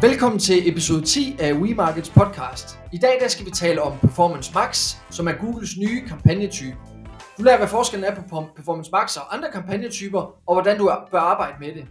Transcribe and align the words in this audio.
Velkommen 0.00 0.38
til 0.38 0.68
episode 0.68 1.02
10 1.02 1.36
af 1.38 1.52
WeMarkets 1.52 2.10
podcast. 2.10 2.78
I 2.92 2.98
dag 2.98 3.18
der 3.20 3.28
skal 3.28 3.46
vi 3.46 3.50
tale 3.50 3.82
om 3.82 3.98
Performance 3.98 4.52
Max, 4.54 4.96
som 5.10 5.28
er 5.28 5.32
Googles 5.32 5.76
nye 5.78 6.08
kampagnetype. 6.08 6.76
Du 7.38 7.42
lærer, 7.42 7.58
hvad 7.58 7.68
forskellen 7.68 8.10
er 8.10 8.14
på 8.14 8.44
Performance 8.56 8.90
Max 8.92 9.16
og 9.16 9.34
andre 9.34 9.48
kampagnetyper, 9.52 10.20
og 10.46 10.54
hvordan 10.54 10.78
du 10.78 10.90
bør 11.10 11.18
arbejde 11.18 11.56
med 11.60 11.74
det. 11.74 11.86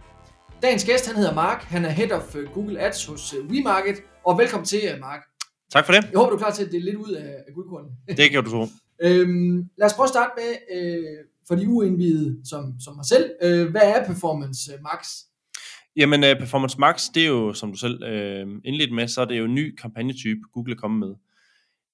Dagens 0.62 0.84
gæst 0.84 1.06
han 1.06 1.16
hedder 1.16 1.34
Mark, 1.34 1.62
han 1.62 1.84
er 1.84 1.88
Head 1.88 2.12
of 2.12 2.36
øh, 2.36 2.50
Google 2.50 2.80
Ads 2.80 3.06
hos 3.06 3.34
øh, 3.34 3.46
WeMarket, 3.46 3.96
og 4.26 4.38
velkommen 4.38 4.66
til 4.66 4.80
øh, 4.94 5.00
Mark. 5.00 5.20
Tak 5.72 5.86
for 5.86 5.92
det. 5.92 6.02
Jeg 6.10 6.18
håber, 6.18 6.30
du 6.30 6.36
er 6.36 6.38
klar 6.38 6.50
til 6.50 6.64
at 6.64 6.72
dele 6.72 6.84
lidt 6.84 6.96
ud 6.96 7.12
af, 7.12 7.30
af 7.48 7.54
guldkornen. 7.54 7.90
Det 8.16 8.30
kan 8.30 8.44
du 8.44 8.50
tro. 8.50 8.66
øhm, 9.06 9.68
lad 9.78 9.86
os 9.86 9.94
prøve 9.94 10.04
at 10.04 10.10
starte 10.10 10.32
med, 10.36 10.78
øh, 10.78 11.04
for 11.48 11.54
de 11.54 11.68
uindvidede 11.68 12.40
som, 12.48 12.74
som 12.80 12.96
mig 12.96 13.06
selv, 13.06 13.30
øh, 13.42 13.70
hvad 13.70 13.82
er 13.84 14.06
Performance 14.06 14.72
Max? 14.82 15.08
Jamen, 15.98 16.24
uh, 16.24 16.38
Performance 16.38 16.80
Max, 16.80 17.08
det 17.14 17.22
er 17.22 17.28
jo, 17.28 17.52
som 17.52 17.72
du 17.72 17.78
selv 17.78 18.02
øh, 18.02 18.46
indledte 18.64 18.94
med, 18.94 19.08
så 19.08 19.20
er 19.20 19.24
det 19.24 19.38
jo 19.38 19.44
en 19.44 19.54
ny 19.54 19.74
kampagnetype, 19.74 20.40
Google 20.52 20.72
er 20.72 20.76
kommet 20.76 21.08
med. 21.08 21.16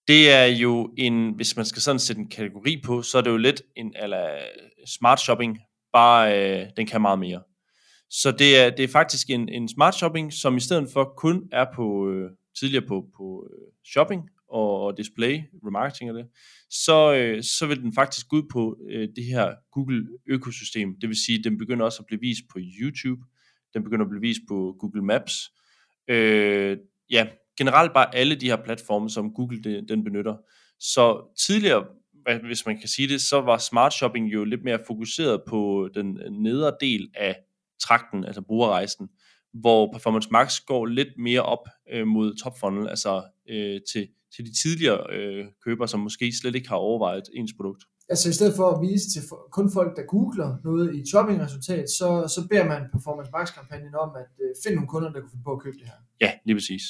Det 0.08 0.30
er 0.32 0.44
jo 0.44 0.94
en, 0.98 1.34
hvis 1.36 1.56
man 1.56 1.64
skal 1.64 1.82
sådan 1.82 1.98
sætte 1.98 2.20
en 2.20 2.28
kategori 2.28 2.82
på, 2.84 3.02
så 3.02 3.18
er 3.18 3.22
det 3.22 3.30
jo 3.30 3.36
lidt 3.36 3.62
en 3.76 3.94
eller 4.02 4.38
smart 4.86 5.20
shopping, 5.20 5.58
bare 5.92 6.38
øh, 6.38 6.66
den 6.76 6.86
kan 6.86 7.00
meget 7.00 7.18
mere. 7.18 7.42
Så 8.10 8.30
det 8.30 8.58
er, 8.58 8.70
det 8.70 8.84
er 8.84 8.88
faktisk 8.88 9.30
en, 9.30 9.48
en 9.48 9.68
smart 9.68 9.94
shopping, 9.94 10.32
som 10.32 10.56
i 10.56 10.60
stedet 10.60 10.88
for 10.92 11.14
kun 11.16 11.48
er 11.52 11.66
på 11.74 12.10
øh, 12.10 12.30
tidligere 12.58 12.86
på, 12.86 13.06
på 13.16 13.48
øh, 13.52 13.72
shopping 13.92 14.30
og 14.48 14.96
display, 14.96 15.40
remarketing 15.66 16.10
og 16.10 16.16
det, 16.16 16.26
så, 16.70 17.14
øh, 17.14 17.42
så 17.42 17.66
vil 17.66 17.82
den 17.82 17.94
faktisk 17.94 18.28
gå 18.28 18.36
ud 18.36 18.42
på 18.52 18.76
øh, 18.90 19.08
det 19.16 19.24
her 19.24 19.54
Google 19.72 20.08
økosystem. 20.26 20.96
Det 21.00 21.08
vil 21.08 21.24
sige, 21.26 21.38
at 21.38 21.44
den 21.44 21.58
begynder 21.58 21.84
også 21.84 22.02
at 22.02 22.06
blive 22.06 22.20
vist 22.20 22.42
på 22.52 22.58
YouTube, 22.80 23.22
den 23.74 23.84
begynder 23.84 24.04
at 24.04 24.10
blive 24.10 24.20
vist 24.20 24.40
på 24.48 24.76
Google 24.78 25.02
Maps. 25.02 25.50
Øh, 26.08 26.78
ja, 27.10 27.26
generelt 27.58 27.92
bare 27.92 28.14
alle 28.14 28.34
de 28.34 28.46
her 28.46 28.64
platforme, 28.64 29.10
som 29.10 29.34
Google 29.34 29.86
den 29.88 30.04
benytter. 30.04 30.36
Så 30.80 31.34
tidligere, 31.46 31.84
hvis 32.46 32.66
man 32.66 32.78
kan 32.78 32.88
sige 32.88 33.08
det, 33.08 33.20
så 33.20 33.40
var 33.40 33.58
smart 33.58 33.92
shopping 33.92 34.32
jo 34.32 34.44
lidt 34.44 34.64
mere 34.64 34.78
fokuseret 34.86 35.42
på 35.48 35.88
den 35.94 36.20
øh, 36.20 36.30
nedre 36.30 36.72
del 36.80 37.10
af 37.14 37.36
trakten, 37.80 38.24
altså 38.24 38.42
brugerrejsen, 38.42 39.08
hvor 39.52 39.92
Performance 39.92 40.28
Max 40.32 40.60
går 40.60 40.86
lidt 40.86 41.08
mere 41.18 41.42
op 41.42 41.68
øh, 41.92 42.06
mod 42.06 42.34
top 42.42 42.52
funnel, 42.60 42.88
altså 42.88 43.22
øh, 43.48 43.80
til, 43.92 44.08
til 44.36 44.44
de 44.44 44.52
tidligere 44.62 45.06
øh, 45.12 45.46
købere, 45.64 45.88
som 45.88 46.00
måske 46.00 46.32
slet 46.40 46.54
ikke 46.54 46.68
har 46.68 46.76
overvejet 46.76 47.22
ens 47.34 47.52
produkt. 47.56 47.84
Altså 48.08 48.28
i 48.28 48.32
stedet 48.32 48.56
for 48.56 48.70
at 48.70 48.80
vise 48.82 49.10
til 49.10 49.22
kun 49.50 49.72
folk, 49.72 49.96
der 49.96 50.02
googler 50.02 50.56
noget 50.64 50.94
i 50.94 50.98
et 51.00 51.08
shoppingresultat, 51.08 51.90
så, 51.90 52.08
så 52.34 52.46
beder 52.50 52.64
man 52.64 52.82
Performance 52.92 53.30
Max-kampagnen 53.32 53.94
om 53.94 54.10
at 54.16 54.30
øh, 54.42 54.54
finde 54.62 54.74
nogle 54.76 54.88
kunder, 54.88 55.12
der 55.12 55.20
kan 55.20 55.30
finde 55.30 55.44
på 55.44 55.52
at 55.52 55.62
købe 55.62 55.76
det 55.76 55.86
her. 55.86 55.98
Ja, 56.20 56.32
lige 56.44 56.56
præcis. 56.56 56.82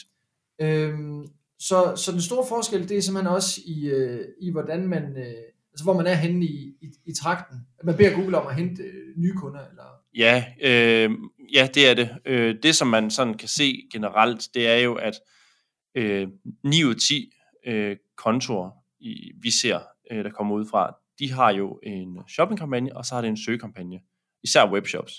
Øhm, 0.60 1.26
så, 1.58 1.96
så 1.96 2.12
den 2.12 2.20
store 2.20 2.46
forskel, 2.48 2.88
det 2.88 2.96
er 2.96 3.02
simpelthen 3.02 3.34
også 3.34 3.60
i, 3.66 3.86
øh, 3.86 4.24
i 4.40 4.50
hvordan 4.50 4.88
man, 4.88 5.02
øh, 5.02 5.42
altså 5.72 5.84
hvor 5.84 5.92
man 5.92 6.06
er 6.06 6.14
henne 6.14 6.44
i, 6.44 6.76
i, 6.80 6.86
i 7.06 7.12
trakten. 7.14 7.58
At 7.78 7.84
man 7.84 7.96
beder 7.96 8.14
Google 8.14 8.38
om 8.38 8.46
at 8.46 8.54
hente 8.54 8.82
øh, 8.82 9.16
nye 9.16 9.34
kunder, 9.36 9.60
eller? 9.70 9.84
Ja, 10.16 10.44
øh, 10.62 11.10
ja, 11.54 11.68
det 11.74 11.88
er 11.88 11.94
det. 11.94 12.08
Øh, 12.26 12.54
det, 12.62 12.76
som 12.76 12.88
man 12.88 13.10
sådan 13.10 13.34
kan 13.34 13.48
se 13.48 13.88
generelt, 13.92 14.48
det 14.54 14.68
er 14.68 14.76
jo, 14.76 14.94
at 14.94 15.14
øh, 15.94 16.28
9 16.64 16.84
ud 16.84 16.94
af 16.94 17.00
10 17.00 17.32
øh, 17.66 17.96
kontorer, 18.16 18.70
i, 19.00 19.32
vi 19.42 19.50
ser, 19.50 19.80
øh, 20.10 20.24
der 20.24 20.30
kommer 20.30 20.54
ud 20.54 20.66
fra, 20.66 20.96
de 21.18 21.32
har 21.32 21.50
jo 21.52 21.80
en 21.82 22.18
shoppingkampagne, 22.28 22.96
og 22.96 23.04
så 23.04 23.14
har 23.14 23.22
det 23.22 23.28
en 23.28 23.36
søgekampagne, 23.36 24.00
især 24.44 24.72
webshops. 24.72 25.12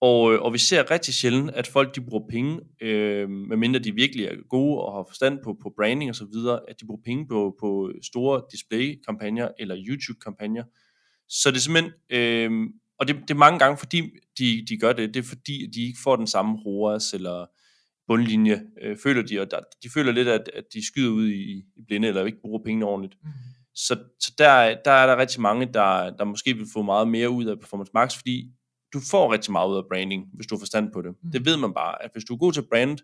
Og, 0.00 0.32
øh, 0.32 0.42
og 0.42 0.52
vi 0.52 0.58
ser 0.58 0.90
rigtig 0.90 1.14
sjældent, 1.14 1.50
at 1.50 1.66
folk 1.66 1.94
de 1.94 2.00
bruger 2.00 2.28
penge, 2.30 2.60
øh, 2.80 3.30
medmindre 3.30 3.80
de 3.80 3.94
virkelig 3.94 4.24
er 4.26 4.34
gode 4.48 4.80
og 4.80 4.96
har 4.96 5.04
forstand 5.08 5.38
på, 5.44 5.56
på 5.62 5.72
branding 5.76 6.10
og 6.10 6.14
så 6.14 6.26
videre, 6.32 6.60
at 6.68 6.80
de 6.80 6.86
bruger 6.86 7.02
penge 7.04 7.28
på, 7.28 7.56
på 7.60 7.92
store 8.02 8.42
display-kampagner 8.52 9.48
eller 9.58 9.76
YouTube-kampagner. 9.88 10.64
Så 11.28 11.50
det 11.50 11.56
er 11.56 11.60
simpelthen, 11.60 11.92
øh, 12.10 12.50
og 12.98 13.08
det, 13.08 13.16
det 13.16 13.30
er 13.30 13.38
mange 13.38 13.58
gange, 13.58 13.76
fordi 13.78 14.02
de, 14.38 14.66
de 14.68 14.76
gør 14.76 14.92
det, 14.92 15.14
det 15.14 15.20
er 15.20 15.28
fordi, 15.28 15.66
de 15.74 15.82
ikke 15.86 15.98
får 16.04 16.16
den 16.16 16.26
samme 16.26 16.58
ROAS 16.66 17.14
eller 17.14 17.46
bundlinje, 18.06 18.62
øh, 18.82 18.96
føler 19.02 19.22
de, 19.22 19.40
og 19.40 19.50
der, 19.50 19.60
de 19.82 19.90
føler 19.90 20.12
lidt, 20.12 20.28
at, 20.28 20.50
at 20.54 20.64
de 20.74 20.86
skyder 20.86 21.10
ud 21.10 21.28
i, 21.28 21.52
i 21.76 21.82
blinde, 21.86 22.08
eller 22.08 22.24
ikke 22.24 22.40
bruger 22.40 22.64
pengene 22.64 22.86
ordentligt. 22.86 23.14
Mm. 23.22 23.28
Så, 23.74 23.98
så 24.20 24.32
der, 24.38 24.76
der 24.84 24.90
er 24.90 25.06
der 25.06 25.16
rigtig 25.16 25.40
mange, 25.40 25.66
der, 25.66 26.16
der 26.16 26.24
måske 26.24 26.54
vil 26.54 26.66
få 26.72 26.82
meget 26.82 27.08
mere 27.08 27.30
ud 27.30 27.44
af 27.44 27.60
Performance 27.60 27.90
Max, 27.94 28.16
fordi 28.16 28.52
du 28.92 29.00
får 29.10 29.32
rigtig 29.32 29.52
meget 29.52 29.70
ud 29.70 29.76
af 29.76 29.82
branding, 29.90 30.26
hvis 30.34 30.46
du 30.46 30.54
har 30.54 30.58
forstand 30.58 30.92
på 30.92 31.02
det. 31.02 31.14
Mm. 31.22 31.30
Det 31.30 31.44
ved 31.44 31.56
man 31.56 31.74
bare, 31.74 32.02
at 32.02 32.10
hvis 32.12 32.24
du 32.24 32.34
er 32.34 32.38
god 32.38 32.52
til 32.52 32.66
brand 32.70 32.98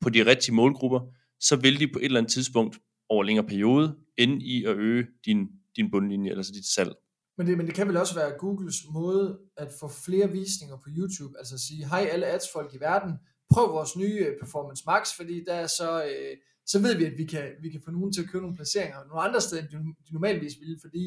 på 0.00 0.08
de 0.10 0.26
rigtige 0.26 0.54
målgrupper, 0.54 1.00
så 1.40 1.56
vil 1.56 1.80
de 1.80 1.88
på 1.92 1.98
et 1.98 2.04
eller 2.04 2.20
andet 2.20 2.32
tidspunkt 2.32 2.78
over 3.08 3.22
længere 3.22 3.46
periode 3.46 3.96
ende 4.18 4.44
i 4.44 4.64
at 4.64 4.76
øge 4.76 5.06
din, 5.24 5.48
din 5.76 5.90
bundlinje, 5.90 6.30
altså 6.30 6.52
dit 6.52 6.66
salg. 6.66 6.92
Men 7.38 7.46
det, 7.46 7.56
men 7.58 7.66
det 7.66 7.74
kan 7.74 7.88
vel 7.88 7.96
også 7.96 8.14
være 8.14 8.38
Googles 8.38 8.76
måde 8.92 9.38
at 9.56 9.68
få 9.80 9.88
flere 9.88 10.30
visninger 10.30 10.76
på 10.76 10.88
YouTube, 10.96 11.38
altså 11.38 11.54
at 11.54 11.60
sige, 11.60 11.88
hej 11.88 12.08
alle 12.12 12.26
ads-folk 12.26 12.74
i 12.74 12.80
verden, 12.80 13.12
prøv 13.50 13.72
vores 13.72 13.96
nye 13.96 14.26
Performance 14.40 14.82
Max, 14.86 15.08
fordi 15.16 15.44
der 15.44 15.54
er 15.54 15.66
så, 15.66 16.04
øh, 16.04 16.36
så 16.72 16.78
ved 16.82 16.96
vi, 16.96 17.04
at 17.04 17.18
vi 17.18 17.24
kan, 17.24 17.44
vi 17.62 17.68
kan 17.70 17.80
få 17.84 17.90
nogen 17.90 18.12
til 18.12 18.22
at 18.22 18.28
købe 18.28 18.42
nogle 18.42 18.56
placeringer 18.56 18.98
nogle 19.08 19.22
andre 19.22 19.40
steder, 19.40 19.62
end 19.62 19.70
de 20.08 20.12
normalvis 20.12 20.54
ville, 20.60 20.78
fordi 20.80 21.04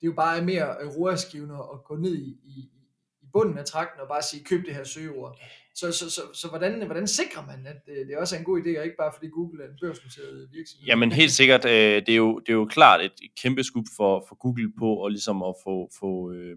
det 0.00 0.06
jo 0.06 0.12
bare 0.12 0.38
er 0.38 0.44
mere 0.44 0.76
øh, 0.82 0.88
roerskivende 0.96 1.54
at 1.54 1.84
gå 1.84 1.96
ned 1.96 2.14
i, 2.16 2.28
i, 2.44 2.56
i 3.22 3.26
bunden 3.32 3.58
af 3.58 3.64
trakten 3.64 4.00
og 4.00 4.08
bare 4.08 4.22
sige, 4.22 4.44
køb 4.44 4.66
det 4.66 4.74
her 4.74 4.84
søgeord. 4.84 5.38
Så, 5.74 5.92
så, 5.92 6.10
så, 6.10 6.20
så 6.34 6.48
hvordan, 6.48 6.86
hvordan 6.86 7.06
sikrer 7.06 7.46
man, 7.46 7.66
at 7.66 7.82
øh, 7.88 8.06
det 8.06 8.16
også 8.16 8.34
er 8.34 8.38
en 8.38 8.44
god 8.44 8.60
idé, 8.60 8.78
og 8.78 8.84
ikke 8.84 8.96
bare 8.98 9.12
fordi 9.14 9.28
Google 9.28 9.64
er 9.64 9.68
en 9.68 9.78
børsnoteret 9.80 10.48
virksomhed? 10.52 10.86
Jamen 10.86 11.12
helt 11.12 11.32
sikkert, 11.32 11.64
øh, 11.64 11.96
det, 12.06 12.08
er 12.08 12.16
jo, 12.16 12.38
det 12.38 12.48
er 12.48 12.52
jo 12.62 12.66
klart 12.66 13.00
et, 13.04 13.12
kæmpe 13.42 13.64
skub 13.64 13.86
for, 13.96 14.24
for 14.28 14.34
Google 14.34 14.72
på 14.78 15.04
at, 15.04 15.12
ligesom 15.12 15.42
at 15.42 15.54
få, 15.64 15.90
få 16.00 16.32
øh, 16.32 16.56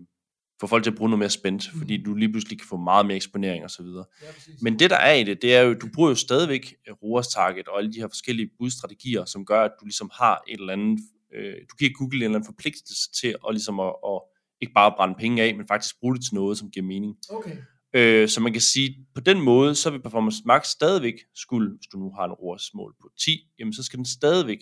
få 0.62 0.68
folk 0.68 0.84
til 0.84 0.92
at 0.92 0.98
bruge 0.98 1.10
noget 1.10 1.20
mere 1.20 1.30
spændt, 1.30 1.70
mm. 1.74 1.80
fordi 1.80 2.04
du 2.04 2.14
lige 2.14 2.32
pludselig 2.32 2.60
kan 2.60 2.68
få 2.68 2.78
meget 2.78 3.06
mere 3.06 3.16
eksponering 3.16 3.64
og 3.64 3.70
så 3.70 3.84
videre. 3.84 4.06
Ja, 4.22 4.28
Men 4.62 4.80
det 4.80 4.90
der 4.90 4.98
er 4.98 5.14
i 5.14 5.24
det, 5.24 5.42
det 5.42 5.56
er 5.56 5.62
jo, 5.62 5.74
du 5.74 5.88
bruger 5.94 6.10
jo 6.10 6.16
stadigvæk 6.16 6.74
øh, 6.88 6.94
ROAS 7.04 7.28
Target 7.28 7.68
og 7.68 7.78
alle 7.78 7.94
de 7.94 8.00
her 8.00 8.08
forskellige 8.08 8.50
budstrategier, 8.60 9.26
som 9.26 9.46
gør, 9.46 9.62
at 9.64 9.72
du 9.80 9.86
ligesom 9.86 10.10
har 10.14 10.44
et 10.48 10.60
eller 10.60 10.74
andet, 10.74 11.00
øh, 11.36 11.54
du 11.54 11.76
giver 11.80 11.92
Google 11.94 12.18
en 12.18 12.24
eller 12.24 12.36
anden 12.36 12.46
forpligtelse 12.46 13.12
til 13.22 13.28
at 13.28 13.54
ligesom 13.54 13.80
at, 13.80 13.94
at 14.08 14.22
ikke 14.62 14.74
bare 14.74 14.94
brænde 14.98 15.16
penge 15.20 15.44
af, 15.44 15.56
men 15.56 15.68
faktisk 15.68 16.00
bruge 16.00 16.16
det 16.16 16.24
til 16.26 16.36
noget, 16.36 16.58
som 16.58 16.72
giver 16.72 16.86
mening. 16.86 17.16
Okay. 17.30 17.58
Øh, 17.96 18.30
så 18.30 18.42
man 18.42 18.52
kan 18.52 18.62
sige, 18.62 19.08
på 19.16 19.22
den 19.22 19.42
måde, 19.42 19.76
så 19.76 19.90
vil 19.90 20.02
Performance 20.02 20.42
Max 20.46 20.68
stadigvæk 20.68 21.14
skulle, 21.36 21.70
hvis 21.78 21.88
du 21.94 21.98
nu 21.98 22.12
har 22.12 22.26
en 22.26 22.32
ROAS-mål 22.32 22.96
på 23.02 23.10
10, 23.26 23.52
jamen 23.60 23.74
så 23.74 23.84
skal 23.84 23.98
den 23.98 24.06
stadigvæk 24.06 24.60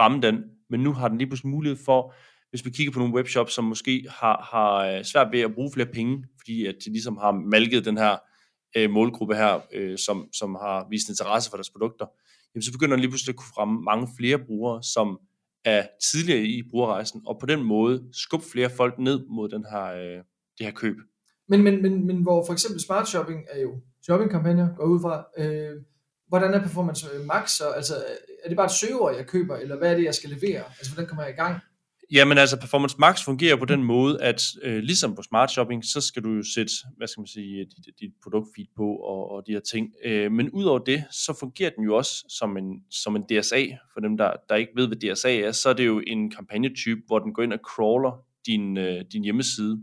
ramme 0.00 0.20
den, 0.22 0.36
men 0.70 0.80
nu 0.80 0.92
har 0.92 1.08
den 1.08 1.18
lige 1.18 1.28
pludselig 1.28 1.50
mulighed 1.50 1.78
for 1.84 2.14
hvis 2.50 2.64
vi 2.64 2.70
kigger 2.70 2.92
på 2.92 2.98
nogle 2.98 3.14
webshops, 3.14 3.52
som 3.52 3.64
måske 3.64 4.06
har, 4.08 4.48
har 4.52 4.96
øh, 4.96 5.04
svært 5.04 5.32
ved 5.32 5.40
at 5.40 5.54
bruge 5.54 5.70
flere 5.72 5.86
penge, 5.86 6.24
fordi 6.38 6.66
at 6.66 6.74
de 6.84 6.90
ligesom 6.90 7.16
har 7.16 7.32
malket 7.32 7.84
den 7.84 7.98
her 7.98 8.16
øh, 8.76 8.90
målgruppe 8.90 9.34
her, 9.34 9.60
øh, 9.72 9.98
som, 9.98 10.28
som 10.32 10.54
har 10.54 10.86
vist 10.90 11.08
interesse 11.08 11.50
for 11.50 11.56
deres 11.56 11.70
produkter, 11.70 12.06
jamen 12.54 12.62
så 12.62 12.72
begynder 12.72 12.96
den 12.96 13.00
lige 13.00 13.10
pludselig 13.10 13.32
at 13.32 13.36
kunne 13.36 13.54
fremme 13.54 13.80
mange 13.82 14.08
flere 14.18 14.38
brugere, 14.38 14.82
som 14.82 15.18
er 15.64 15.86
tidligere 16.12 16.42
i 16.42 16.62
brugerrejsen, 16.70 17.22
og 17.26 17.38
på 17.40 17.46
den 17.46 17.62
måde 17.64 18.08
skubbe 18.12 18.46
flere 18.52 18.70
folk 18.70 18.98
ned 18.98 19.26
mod 19.28 19.48
den 19.48 19.64
her, 19.70 19.84
øh, 19.84 20.22
det 20.58 20.66
her 20.66 20.70
køb. 20.70 20.96
Men, 21.48 21.62
men, 21.62 21.82
men, 21.82 22.06
men 22.06 22.22
hvor 22.22 22.46
for 22.46 22.52
eksempel 22.52 22.80
smart 22.80 23.08
shopping 23.08 23.44
er 23.50 23.60
jo 23.60 23.80
shoppingkampagner, 24.02 24.68
går 24.76 24.84
ud 24.84 25.00
fra, 25.00 25.24
øh, 25.38 25.82
hvordan 26.28 26.54
er 26.54 26.62
performance 26.62 27.06
øh, 27.14 27.26
max, 27.26 27.50
så, 27.50 27.68
altså 27.68 27.94
er 28.44 28.48
det 28.48 28.56
bare 28.56 28.66
et 28.66 28.72
søgeord, 28.72 29.16
jeg 29.16 29.26
køber, 29.26 29.56
eller 29.56 29.76
hvad 29.76 29.92
er 29.92 29.96
det, 29.96 30.04
jeg 30.04 30.14
skal 30.14 30.30
levere? 30.30 30.64
Altså 30.78 30.92
hvordan 30.92 31.08
kommer 31.08 31.24
jeg 31.24 31.32
i 31.32 31.36
gang? 31.36 31.60
Jamen 32.12 32.38
altså, 32.38 32.60
Performance 32.60 32.96
Max 32.98 33.24
fungerer 33.24 33.56
på 33.56 33.64
den 33.64 33.84
måde, 33.84 34.22
at 34.22 34.42
øh, 34.62 34.78
ligesom 34.78 35.14
på 35.14 35.22
Smart 35.22 35.50
Shopping, 35.50 35.84
så 35.84 36.00
skal 36.00 36.24
du 36.24 36.32
jo 36.32 36.42
sætte, 36.54 36.72
hvad 36.96 37.08
skal 37.08 37.20
man 37.20 37.26
sige, 37.26 37.64
dit, 37.64 38.00
dit 38.00 38.12
produktfeed 38.22 38.66
på 38.76 38.96
og, 38.96 39.30
og 39.30 39.42
de 39.46 39.52
her 39.52 39.60
ting. 39.60 39.88
Øh, 40.04 40.32
men 40.32 40.50
udover 40.50 40.78
det, 40.78 41.04
så 41.10 41.36
fungerer 41.40 41.70
den 41.70 41.84
jo 41.84 41.96
også 41.96 42.24
som 42.28 42.56
en, 42.56 42.84
som 42.90 43.16
en 43.16 43.22
DSA. 43.22 43.66
For 43.92 44.00
dem, 44.00 44.16
der, 44.16 44.32
der 44.48 44.54
ikke 44.54 44.72
ved, 44.76 44.86
hvad 44.86 44.96
DSA 44.96 45.40
er, 45.40 45.52
så 45.52 45.68
er 45.68 45.72
det 45.72 45.86
jo 45.86 46.02
en 46.06 46.30
kampagnetype, 46.30 47.00
hvor 47.06 47.18
den 47.18 47.32
går 47.32 47.42
ind 47.42 47.52
og 47.52 47.58
crawler 47.58 48.24
din, 48.46 48.78
øh, 48.78 49.04
din 49.12 49.24
hjemmeside 49.24 49.80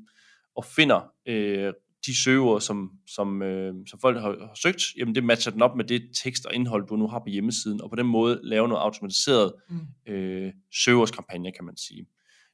og 0.55 0.65
finder 0.65 1.11
øh, 1.27 1.73
de 2.05 2.23
søgeord, 2.23 2.61
som, 2.61 2.91
som, 3.07 3.41
øh, 3.41 3.73
som 3.87 3.99
folk 3.99 4.17
har, 4.17 4.29
har 4.29 4.55
søgt, 4.55 4.83
jamen 4.97 5.15
det 5.15 5.23
matcher 5.23 5.51
den 5.51 5.61
op 5.61 5.75
med 5.75 5.85
det 5.85 6.09
tekst 6.23 6.45
og 6.45 6.53
indhold, 6.53 6.87
du 6.87 6.95
nu 6.95 7.07
har 7.07 7.19
på 7.19 7.29
hjemmesiden, 7.29 7.81
og 7.81 7.89
på 7.89 7.95
den 7.95 8.05
måde 8.05 8.39
lave 8.43 8.67
noget 8.67 8.81
automatiseret 8.81 9.53
mm. 9.69 10.13
øh, 10.13 10.53
søgeordskampagne, 10.85 11.51
kan 11.51 11.65
man 11.65 11.77
sige. 11.77 12.05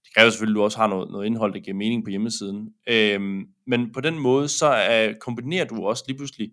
Det 0.04 0.14
kræver 0.16 0.30
selvfølgelig, 0.30 0.56
at 0.56 0.60
du 0.60 0.64
også 0.64 0.78
har 0.78 0.88
noget, 0.88 1.12
noget 1.12 1.26
indhold, 1.26 1.54
der 1.54 1.60
giver 1.60 1.78
mening 1.78 2.04
på 2.04 2.10
hjemmesiden. 2.10 2.74
Øhm, 2.90 3.46
men 3.68 3.92
på 3.92 4.02
den 4.02 4.20
måde, 4.20 4.48
så 4.48 4.66
er, 4.66 5.14
kombinerer 5.22 5.66
du 5.66 5.86
også 5.86 6.04
lige 6.08 6.18
pludselig, 6.18 6.52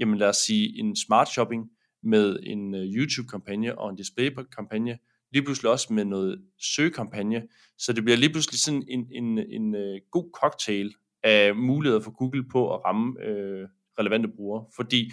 jamen 0.00 0.18
lad 0.18 0.28
os 0.28 0.36
sige, 0.36 0.78
en 0.78 0.96
smart 0.96 1.28
shopping 1.28 1.70
med 2.02 2.38
en 2.42 2.74
uh, 2.74 2.80
YouTube-kampagne 2.80 3.78
og 3.78 3.90
en 3.90 3.96
display-kampagne, 3.96 4.98
lige 5.32 5.42
pludselig 5.42 5.70
også 5.70 5.92
med 5.92 6.04
noget 6.04 6.42
søgekampagne, 6.74 7.42
så 7.78 7.92
det 7.92 8.04
bliver 8.04 8.16
lige 8.16 8.30
pludselig 8.30 8.60
sådan 8.60 8.84
en, 8.88 9.06
en, 9.12 9.38
en, 9.38 9.62
en 9.62 9.74
uh, 9.74 9.98
god 10.10 10.30
cocktail 10.40 10.94
af 11.22 11.54
muligheder 11.56 12.00
for 12.00 12.10
Google 12.10 12.48
på 12.52 12.74
at 12.74 12.84
ramme 12.84 13.08
uh, 13.08 13.68
relevante 13.98 14.28
brugere, 14.36 14.64
fordi 14.76 15.10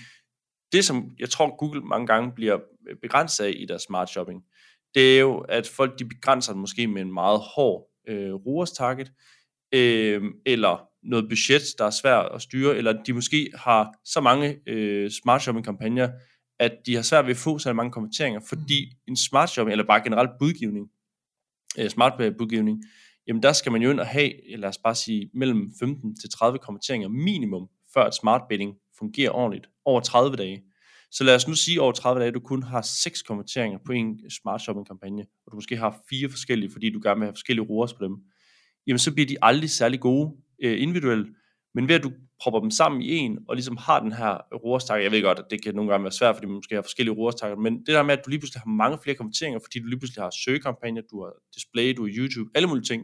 det, 0.71 0.85
som 0.85 1.11
jeg 1.19 1.29
tror, 1.29 1.57
Google 1.57 1.81
mange 1.81 2.07
gange 2.07 2.31
bliver 2.35 2.59
begrænset 3.01 3.43
af 3.43 3.53
i 3.57 3.65
deres 3.65 3.81
smart 3.81 4.09
shopping, 4.09 4.43
det 4.95 5.15
er 5.15 5.19
jo, 5.19 5.37
at 5.37 5.67
folk 5.67 5.99
de 5.99 6.05
begrænser 6.05 6.53
det 6.53 6.59
måske 6.59 6.87
med 6.87 7.01
en 7.01 7.13
meget 7.13 7.39
hård 7.39 7.89
øh, 8.07 8.33
ROAS 8.33 8.71
target, 8.71 9.11
øh, 9.73 10.23
eller 10.45 10.87
noget 11.03 11.25
budget, 11.29 11.61
der 11.77 11.85
er 11.85 11.89
svært 11.89 12.29
at 12.33 12.41
styre, 12.41 12.77
eller 12.77 13.03
de 13.03 13.13
måske 13.13 13.49
har 13.55 13.93
så 14.05 14.21
mange 14.21 14.59
øh, 14.67 15.11
smart 15.11 15.41
shopping 15.41 15.65
kampagner, 15.65 16.09
at 16.59 16.71
de 16.85 16.95
har 16.95 17.01
svært 17.01 17.25
ved 17.25 17.31
at 17.31 17.37
få 17.37 17.59
så 17.59 17.73
mange 17.73 17.91
konverteringer, 17.91 18.39
fordi 18.49 18.97
en 19.07 19.17
smart 19.17 19.49
shopping, 19.49 19.71
eller 19.71 19.85
bare 19.85 20.03
generelt 20.03 20.29
budgivning, 20.39 20.87
øh, 21.79 21.89
smart 21.89 22.35
budgivning, 22.37 22.83
jamen 23.27 23.43
der 23.43 23.53
skal 23.53 23.71
man 23.71 23.81
jo 23.81 23.89
ind 23.91 23.99
og 23.99 24.07
have, 24.07 24.31
lad 24.57 24.69
os 24.69 24.77
bare 24.77 24.95
sige, 24.95 25.29
mellem 25.33 25.71
15 25.79 26.15
til 26.15 26.29
30 26.29 26.59
konverteringer 26.59 27.09
minimum, 27.09 27.67
før 27.93 28.07
et 28.07 28.13
smart 28.13 28.41
bidding 28.49 28.73
fungerer 28.99 29.31
ordentligt, 29.31 29.69
over 29.85 29.99
30 30.01 30.35
dage. 30.35 30.63
Så 31.17 31.23
lad 31.23 31.35
os 31.35 31.47
nu 31.47 31.53
sige 31.53 31.81
over 31.81 31.91
30 31.91 32.19
dage, 32.19 32.27
at 32.27 32.33
du 32.33 32.39
kun 32.39 32.63
har 32.63 32.81
6 32.81 33.21
konverteringer 33.21 33.79
på 33.85 33.91
en 33.91 34.29
smart 34.29 34.61
shopping 34.61 34.87
kampagne, 34.87 35.25
og 35.45 35.51
du 35.51 35.57
måske 35.57 35.77
har 35.77 36.01
fire 36.09 36.29
forskellige, 36.29 36.71
fordi 36.71 36.89
du 36.89 36.99
gerne 37.03 37.19
vil 37.19 37.25
have 37.25 37.33
forskellige 37.33 37.65
roers 37.65 37.93
på 37.93 38.05
dem, 38.05 38.15
jamen 38.87 38.99
så 38.99 39.13
bliver 39.13 39.27
de 39.27 39.37
aldrig 39.41 39.69
særlig 39.69 39.99
gode 39.99 40.35
øh, 40.63 40.81
individuelt, 40.81 41.27
men 41.75 41.87
ved 41.87 41.95
at 41.95 42.03
du 42.03 42.11
propper 42.41 42.59
dem 42.59 42.71
sammen 42.71 43.01
i 43.01 43.09
en, 43.09 43.39
og 43.47 43.55
ligesom 43.55 43.77
har 43.77 43.99
den 43.99 44.11
her 44.11 44.37
roerstak, 44.63 45.03
jeg 45.03 45.11
ved 45.11 45.21
godt, 45.21 45.39
at 45.39 45.45
det 45.49 45.63
kan 45.63 45.75
nogle 45.75 45.91
gange 45.91 46.03
være 46.03 46.11
svært, 46.11 46.35
fordi 46.35 46.47
man 46.47 46.55
måske 46.55 46.75
har 46.75 46.81
forskellige 46.81 47.15
roerstakker, 47.15 47.57
men 47.57 47.77
det 47.77 47.87
der 47.87 48.03
med, 48.03 48.17
at 48.17 48.25
du 48.25 48.29
lige 48.29 48.39
pludselig 48.39 48.61
har 48.61 48.69
mange 48.69 48.97
flere 49.03 49.15
konverteringer, 49.15 49.59
fordi 49.59 49.79
du 49.79 49.85
lige 49.85 49.99
pludselig 49.99 50.23
har 50.23 50.31
søgekampagner, 50.45 51.01
du 51.11 51.23
har 51.23 51.31
display, 51.55 51.93
du 51.97 52.05
har 52.05 52.13
YouTube, 52.17 52.49
alle 52.55 52.67
mulige 52.67 52.85
ting, 52.85 53.03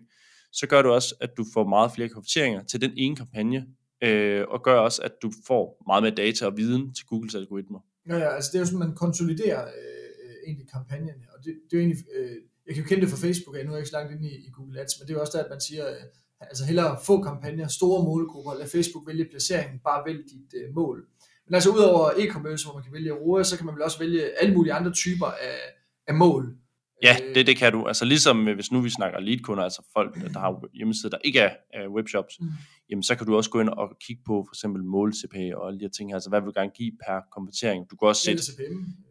så 0.51 0.67
gør 0.67 0.81
du 0.81 0.91
også, 0.91 1.15
at 1.21 1.29
du 1.37 1.45
får 1.53 1.67
meget 1.67 1.91
flere 1.95 2.09
konverteringer 2.09 2.63
til 2.63 2.81
den 2.81 2.91
ene 2.97 3.15
kampagne, 3.15 3.65
øh, 4.03 4.45
og 4.49 4.63
gør 4.63 4.79
også, 4.79 5.01
at 5.01 5.11
du 5.21 5.31
får 5.47 5.83
meget 5.87 6.03
mere 6.03 6.15
data 6.15 6.45
og 6.45 6.57
viden 6.57 6.93
til 6.93 7.05
Googles 7.05 7.35
algoritmer. 7.35 7.79
Ja, 8.11 8.17
ja, 8.17 8.29
altså 8.35 8.49
det 8.51 8.57
er 8.57 8.61
jo 8.63 8.65
sådan, 8.65 8.79
man 8.79 8.95
konsoliderer 8.95 9.61
øh, 9.65 10.35
egentlig 10.47 10.67
kampagnerne, 10.69 11.25
og 11.33 11.45
det, 11.45 11.53
det 11.65 11.77
er 11.77 11.81
jo 11.81 11.85
egentlig, 11.85 12.05
øh, 12.15 12.35
jeg 12.67 12.75
kan 12.75 12.83
jo 12.83 12.87
kende 12.89 13.01
det 13.01 13.09
fra 13.09 13.25
Facebook, 13.27 13.55
jeg 13.55 13.65
nu 13.65 13.73
er 13.73 13.77
ikke 13.77 13.89
så 13.89 13.97
langt 13.97 14.11
inde 14.11 14.27
i, 14.29 14.35
i 14.47 14.49
Google 14.57 14.81
Ads, 14.81 14.99
men 14.99 15.07
det 15.07 15.13
er 15.13 15.17
jo 15.17 15.21
også 15.21 15.37
der, 15.37 15.43
at 15.43 15.49
man 15.49 15.61
siger, 15.61 15.89
øh, 15.89 16.03
altså 16.39 16.65
hellere 16.65 16.99
få 17.05 17.23
kampagner, 17.23 17.67
store 17.67 18.03
målgrupper, 18.03 18.53
lad 18.53 18.67
Facebook 18.67 19.07
vælge 19.07 19.25
placeringen, 19.31 19.79
bare 19.79 20.03
vælg 20.05 20.23
dit 20.33 20.53
øh, 20.59 20.75
mål. 20.75 21.07
Men 21.45 21.55
altså 21.55 21.69
udover 21.69 22.09
e-commerce, 22.09 22.65
hvor 22.65 22.73
man 22.73 22.83
kan 22.83 22.93
vælge 22.93 23.11
ROAS, 23.11 23.47
så 23.47 23.57
kan 23.57 23.65
man 23.65 23.75
vel 23.75 23.83
også 23.83 23.99
vælge 23.99 24.41
alle 24.41 24.53
mulige 24.53 24.73
andre 24.73 24.91
typer 24.91 25.25
af, 25.25 25.59
af 26.07 26.13
mål. 26.13 26.55
Ja, 27.03 27.15
øh, 27.24 27.36
det, 27.36 27.48
det 27.48 27.57
kan 27.57 27.71
du. 27.71 27.86
Altså 27.86 28.06
ligesom 28.06 28.48
øh, 28.48 28.56
hvis 28.56 28.71
nu 28.71 28.81
vi 28.81 28.89
snakker 28.89 29.19
lead-kunder, 29.19 29.63
altså 29.63 29.89
folk, 29.94 30.15
der 30.33 30.39
har 30.39 30.63
hjemmesider, 30.74 31.09
der 31.09 31.18
ikke 31.24 31.39
er 31.39 31.51
uh, 31.88 31.94
webshops, 31.94 32.38
mm. 32.39 32.48
jamen 32.89 33.03
så 33.03 33.15
kan 33.15 33.27
du 33.27 33.36
også 33.36 33.50
gå 33.50 33.59
ind 33.59 33.69
og 33.69 33.98
kigge 34.07 34.21
på 34.25 34.45
for 34.48 34.56
eksempel 34.56 34.83
mål 34.83 35.13
CPA 35.13 35.56
og 35.56 35.68
alle 35.68 35.80
de 35.80 35.83
her 35.83 35.89
ting, 35.89 36.13
altså 36.13 36.30
hvad 36.30 36.42
vil 36.42 36.48
du 36.48 36.53
gerne 36.56 36.71
give 36.75 36.92
per 37.07 37.19
konvertering. 37.31 37.92
Du 37.92 37.95
kan 37.95 38.07
også 38.07 38.21
sætte... 38.21 38.44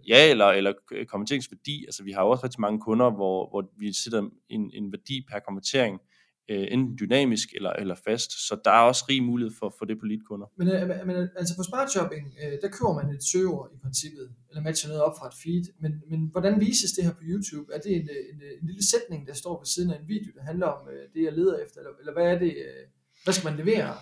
Ja, 0.08 0.30
eller, 0.30 0.46
eller 0.46 0.72
konverteringsværdi. 1.08 1.84
Altså 1.84 2.04
vi 2.04 2.12
har 2.12 2.22
også 2.22 2.44
rigtig 2.44 2.60
mange 2.60 2.80
kunder, 2.80 3.10
hvor, 3.10 3.50
hvor 3.50 3.70
vi 3.78 3.92
sætter 3.92 4.28
en, 4.48 4.70
en 4.74 4.92
værdi 4.92 5.26
per 5.30 5.38
konvertering, 5.38 6.00
øh, 6.50 6.66
enten 6.70 6.98
dynamisk 7.00 7.48
eller, 7.54 7.72
eller 7.82 7.96
fast. 8.06 8.30
Så 8.48 8.60
der 8.64 8.70
er 8.70 8.84
også 8.90 9.04
rig 9.08 9.22
mulighed 9.22 9.54
for, 9.58 9.74
for 9.78 9.84
det 9.84 9.98
på 10.00 10.06
lead-kunder. 10.06 10.46
Men, 10.58 10.68
øh, 10.68 11.06
men 11.06 11.16
altså 11.40 11.56
på 11.56 11.62
Smart 11.62 11.90
Shopping, 11.92 12.24
øh, 12.42 12.52
der 12.62 12.68
køber 12.76 12.94
man 13.00 13.14
et 13.14 13.24
søgeord 13.32 13.70
i 13.74 13.78
princippet, 13.82 14.26
eller 14.50 14.62
matcher 14.62 14.88
noget 14.88 15.02
op 15.02 15.16
fra 15.18 15.26
et 15.26 15.36
feed. 15.42 15.64
Men, 15.82 15.92
men 16.10 16.20
hvordan 16.32 16.60
vises 16.60 16.92
det 16.92 17.04
her 17.04 17.12
på 17.12 17.24
YouTube? 17.32 17.66
Er 17.74 17.78
det 17.78 17.92
en, 17.96 18.08
en, 18.32 18.38
en 18.60 18.66
lille 18.70 18.84
sætning, 18.92 19.26
der 19.28 19.34
står 19.34 19.54
ved 19.60 19.66
siden 19.66 19.90
af 19.90 19.98
en 19.98 20.08
video, 20.08 20.30
der 20.36 20.42
handler 20.50 20.66
om 20.66 20.88
øh, 20.92 21.02
det, 21.14 21.22
jeg 21.24 21.32
leder 21.32 21.56
efter? 21.64 21.78
Eller, 21.80 21.94
eller 22.00 22.12
hvad 22.12 22.26
er 22.34 22.38
det? 22.38 22.52
Øh, 22.66 22.82
hvad 23.24 23.34
skal 23.34 23.46
man 23.50 23.56
levere? 23.62 23.94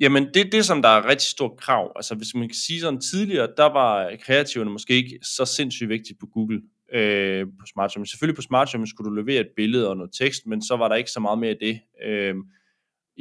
Jamen, 0.00 0.24
det 0.34 0.46
er 0.46 0.50
det, 0.50 0.64
som 0.64 0.82
der 0.82 0.88
er 0.88 1.08
rigtig 1.12 1.28
stort 1.28 1.60
krav. 1.64 1.92
Altså, 1.96 2.14
hvis 2.14 2.34
man 2.34 2.48
kan 2.48 2.60
sige 2.66 2.80
sådan 2.80 3.00
tidligere, 3.00 3.48
der 3.56 3.72
var 3.80 4.16
kreativerne 4.22 4.70
måske 4.70 4.94
ikke 4.94 5.18
så 5.22 5.44
sindssygt 5.44 5.88
vigtigt 5.88 6.20
på 6.20 6.26
Google 6.26 6.60
øh, 6.94 7.46
på 7.60 7.66
Smart 7.72 7.90
Shopping. 7.90 8.08
Selvfølgelig 8.08 8.36
på 8.36 8.42
Smart 8.42 8.68
Shopping 8.68 8.88
skulle 8.88 9.10
du 9.10 9.14
levere 9.14 9.40
et 9.40 9.50
billede 9.56 9.88
og 9.88 9.96
noget 9.96 10.12
tekst, 10.20 10.46
men 10.46 10.62
så 10.62 10.76
var 10.76 10.88
der 10.88 10.96
ikke 10.96 11.10
så 11.10 11.20
meget 11.20 11.38
mere 11.38 11.50
af 11.50 11.58
det. 11.60 11.80
Øh, 12.06 12.34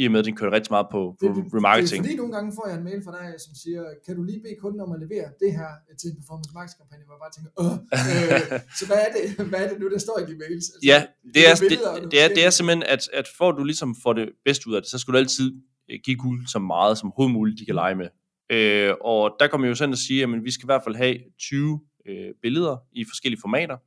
i 0.02 0.06
og 0.06 0.12
med, 0.12 0.20
at 0.20 0.26
den 0.26 0.36
kørte 0.36 0.56
rigtig 0.56 0.72
meget 0.78 0.88
på, 0.96 1.02
på 1.22 1.26
det, 1.28 1.54
remarketing. 1.58 1.90
Det 1.90 1.98
er 2.00 2.04
fordi 2.04 2.22
nogle 2.22 2.34
gange 2.36 2.50
får 2.58 2.66
jeg 2.70 2.78
en 2.78 2.84
mail 2.90 3.02
fra 3.06 3.14
dig, 3.18 3.26
som 3.46 3.54
siger, 3.64 3.82
kan 4.06 4.14
du 4.18 4.24
lige 4.30 4.42
bede 4.46 4.56
kunden 4.64 4.80
om 4.86 4.92
at 4.96 5.00
levere 5.06 5.28
det 5.44 5.52
her 5.60 5.70
til 6.00 6.08
en 6.12 6.16
performance 6.20 6.50
marketing 6.58 6.78
kampagne, 6.82 7.04
hvor 7.08 7.16
jeg 7.18 7.24
bare 7.26 7.34
tænker, 7.38 7.52
Åh, 7.64 7.76
øh, 8.10 8.60
så 8.80 8.84
hvad 8.90 9.00
er, 9.06 9.12
det, 9.16 9.24
hvad 9.52 9.60
er 9.64 9.70
det 9.72 9.78
nu, 9.84 9.88
der 9.96 10.02
står 10.08 10.18
i 10.24 10.26
de 10.32 10.36
mails? 10.44 10.66
Altså, 10.74 10.86
ja, 10.92 11.00
det 11.36 11.42
er, 11.50 11.54
det, 11.56 11.70
det, 11.72 12.12
det, 12.12 12.18
er, 12.24 12.28
det 12.36 12.42
er 12.48 12.52
simpelthen, 12.58 12.84
at, 12.96 13.02
at 13.20 13.28
for 13.38 13.48
at 13.52 13.56
du 13.60 13.64
ligesom 13.72 13.90
får 14.04 14.14
det 14.20 14.28
bedste 14.48 14.64
ud 14.70 14.74
af 14.78 14.82
det, 14.82 14.90
så 14.94 14.98
skal 15.00 15.12
du 15.14 15.18
altid 15.24 15.48
øh, 15.92 16.00
give 16.06 16.18
guld 16.26 16.40
så 16.56 16.60
meget 16.74 16.94
som 17.02 17.08
hovedet 17.16 17.34
muligt, 17.38 17.60
de 17.60 17.66
kan 17.70 17.76
lege 17.84 17.96
med. 18.02 18.10
Øh, 18.56 18.94
og 19.12 19.22
der 19.40 19.48
kommer 19.48 19.68
jo 19.68 19.76
sådan 19.76 19.98
at 19.98 20.04
sige, 20.08 20.24
at 20.24 20.30
vi 20.48 20.52
skal 20.52 20.66
i 20.66 20.72
hvert 20.72 20.84
fald 20.86 20.96
have 20.96 21.16
20 21.40 21.80
øh, 22.10 22.34
billeder 22.42 22.78
i 22.92 23.06
forskellige 23.06 23.42
formater, 23.42 23.78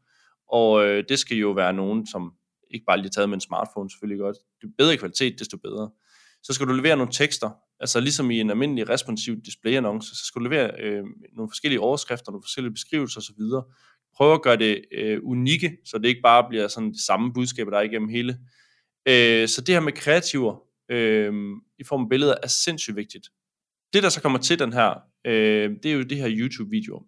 og 0.53 0.85
øh, 0.87 1.05
det 1.09 1.19
skal 1.19 1.37
jo 1.37 1.51
være 1.51 1.73
nogen, 1.73 2.07
som 2.07 2.33
ikke 2.71 2.85
bare 2.87 2.99
lige 2.99 3.11
taget 3.11 3.29
med 3.29 3.37
en 3.37 3.41
smartphone 3.41 3.91
selvfølgelig 3.91 4.21
godt. 4.21 4.37
Det 4.61 4.67
er 4.67 4.73
bedre 4.79 4.97
kvalitet, 4.97 5.39
desto 5.39 5.57
bedre. 5.57 5.91
Så 6.43 6.53
skal 6.53 6.67
du 6.67 6.73
levere 6.73 6.97
nogle 6.97 7.13
tekster, 7.13 7.51
altså 7.81 8.01
ligesom 8.01 8.31
i 8.31 8.41
en 8.41 8.51
almindelig 8.51 8.89
responsiv 8.89 9.37
display-annonce, 9.37 10.09
så 10.15 10.25
skal 10.27 10.41
du 10.41 10.45
levere 10.45 10.71
øh, 10.81 11.05
nogle 11.37 11.51
forskellige 11.51 11.81
overskrifter, 11.81 12.33
nogle 12.33 12.43
forskellige 12.43 12.73
beskrivelser 12.73 13.21
osv. 13.21 13.43
Prøv 14.17 14.35
at 14.35 14.43
gøre 14.43 14.57
det 14.57 14.85
øh, 14.93 15.21
unikke, 15.23 15.77
så 15.85 15.99
det 15.99 16.09
ikke 16.09 16.23
bare 16.23 16.49
bliver 16.49 16.69
sådan 16.69 16.93
det 16.93 17.01
samme 17.01 17.33
budskab, 17.33 17.67
der 17.67 17.79
er 17.79 17.83
igennem 17.83 18.09
hele. 18.09 18.39
Øh, 19.09 19.49
så 19.49 19.61
det 19.61 19.75
her 19.75 19.81
med 19.81 19.93
kreativer 19.93 20.57
øh, 20.91 21.33
i 21.79 21.85
form 21.85 22.03
af 22.03 22.09
billeder 22.09 22.35
er 22.43 22.49
sindssygt 22.49 22.97
vigtigt. 22.97 23.29
Det, 23.93 24.03
der 24.03 24.09
så 24.09 24.23
kommer 24.23 24.39
til 24.39 24.59
den 24.59 24.73
her, 24.73 24.95
øh, 25.27 25.71
det 25.83 25.87
er 25.87 25.95
jo 25.95 26.03
det 26.03 26.19
her 26.19 26.29
YouTube-video. 26.31 27.03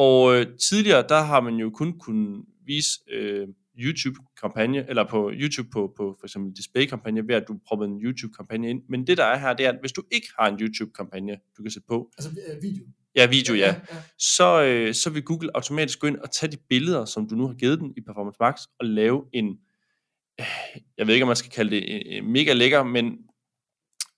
Og 0.00 0.36
øh, 0.36 0.46
tidligere, 0.68 1.04
der 1.08 1.20
har 1.20 1.40
man 1.40 1.54
jo 1.54 1.70
kun 1.70 1.98
kunnet 1.98 2.44
vise 2.66 2.90
øh, 3.12 3.48
YouTube-kampagne, 3.78 4.88
eller 4.88 5.04
på 5.08 5.30
YouTube 5.34 5.70
på, 5.70 5.92
på 5.96 6.16
for 6.20 6.26
eksempel 6.26 6.52
display-kampagne, 6.56 7.28
ved 7.28 7.34
at 7.34 7.44
du 7.48 7.58
prøver 7.66 7.84
en 7.84 8.00
YouTube-kampagne 8.04 8.70
ind. 8.70 8.82
Men 8.88 9.06
det 9.06 9.18
der 9.18 9.24
er 9.24 9.38
her, 9.38 9.54
det 9.54 9.66
er, 9.66 9.72
at 9.72 9.80
hvis 9.80 9.92
du 9.92 10.02
ikke 10.10 10.28
har 10.38 10.48
en 10.48 10.58
YouTube-kampagne, 10.60 11.36
du 11.56 11.62
kan 11.62 11.70
sætte 11.70 11.86
på. 11.88 12.10
Altså 12.18 12.30
øh, 12.30 12.62
video? 12.62 12.84
Ja, 13.16 13.26
video, 13.26 13.54
ja. 13.54 13.60
ja, 13.60 13.74
ja. 13.90 13.96
Så, 14.18 14.62
øh, 14.62 14.94
så 14.94 15.10
vil 15.10 15.22
Google 15.22 15.50
automatisk 15.54 15.98
gå 16.00 16.06
ind 16.06 16.16
og 16.16 16.30
tage 16.30 16.52
de 16.52 16.56
billeder, 16.68 17.04
som 17.04 17.28
du 17.28 17.34
nu 17.34 17.46
har 17.46 17.54
givet 17.54 17.78
den 17.78 17.92
i 17.96 18.00
Performance 18.00 18.36
Max, 18.40 18.60
og 18.78 18.86
lave 18.86 19.24
en, 19.32 19.46
øh, 20.40 20.46
jeg 20.98 21.06
ved 21.06 21.14
ikke, 21.14 21.24
om 21.24 21.28
man 21.28 21.36
skal 21.36 21.50
kalde 21.50 21.70
det 21.70 22.24
mega 22.24 22.52
lækker, 22.52 22.82
men 22.82 23.18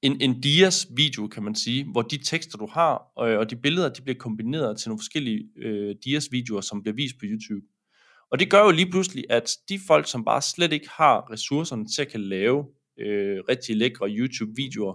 en, 0.02 0.20
en 0.20 0.40
dias 0.40 0.86
video, 0.96 1.26
kan 1.26 1.42
man 1.42 1.54
sige, 1.54 1.84
hvor 1.92 2.02
de 2.02 2.18
tekster, 2.24 2.58
du 2.58 2.66
har, 2.66 3.02
og, 3.16 3.28
og 3.28 3.50
de 3.50 3.56
billeder, 3.56 3.88
de 3.88 4.02
bliver 4.02 4.18
kombineret 4.18 4.78
til 4.78 4.88
nogle 4.88 4.98
forskellige 4.98 5.48
øh, 5.62 5.94
dias 6.04 6.28
videoer, 6.32 6.60
som 6.60 6.82
bliver 6.82 6.94
vist 6.94 7.14
på 7.18 7.24
YouTube. 7.24 7.66
Og 8.30 8.38
det 8.38 8.50
gør 8.50 8.64
jo 8.64 8.70
lige 8.70 8.90
pludselig, 8.90 9.24
at 9.30 9.50
de 9.68 9.78
folk, 9.86 10.10
som 10.10 10.24
bare 10.24 10.42
slet 10.42 10.72
ikke 10.72 10.88
har 10.90 11.30
ressourcerne 11.32 11.86
til 11.86 12.02
at 12.02 12.08
kan 12.08 12.20
lave 12.20 12.64
øh, 13.00 13.38
rigtig 13.48 13.76
lækre 13.76 14.08
YouTube-videoer, 14.08 14.94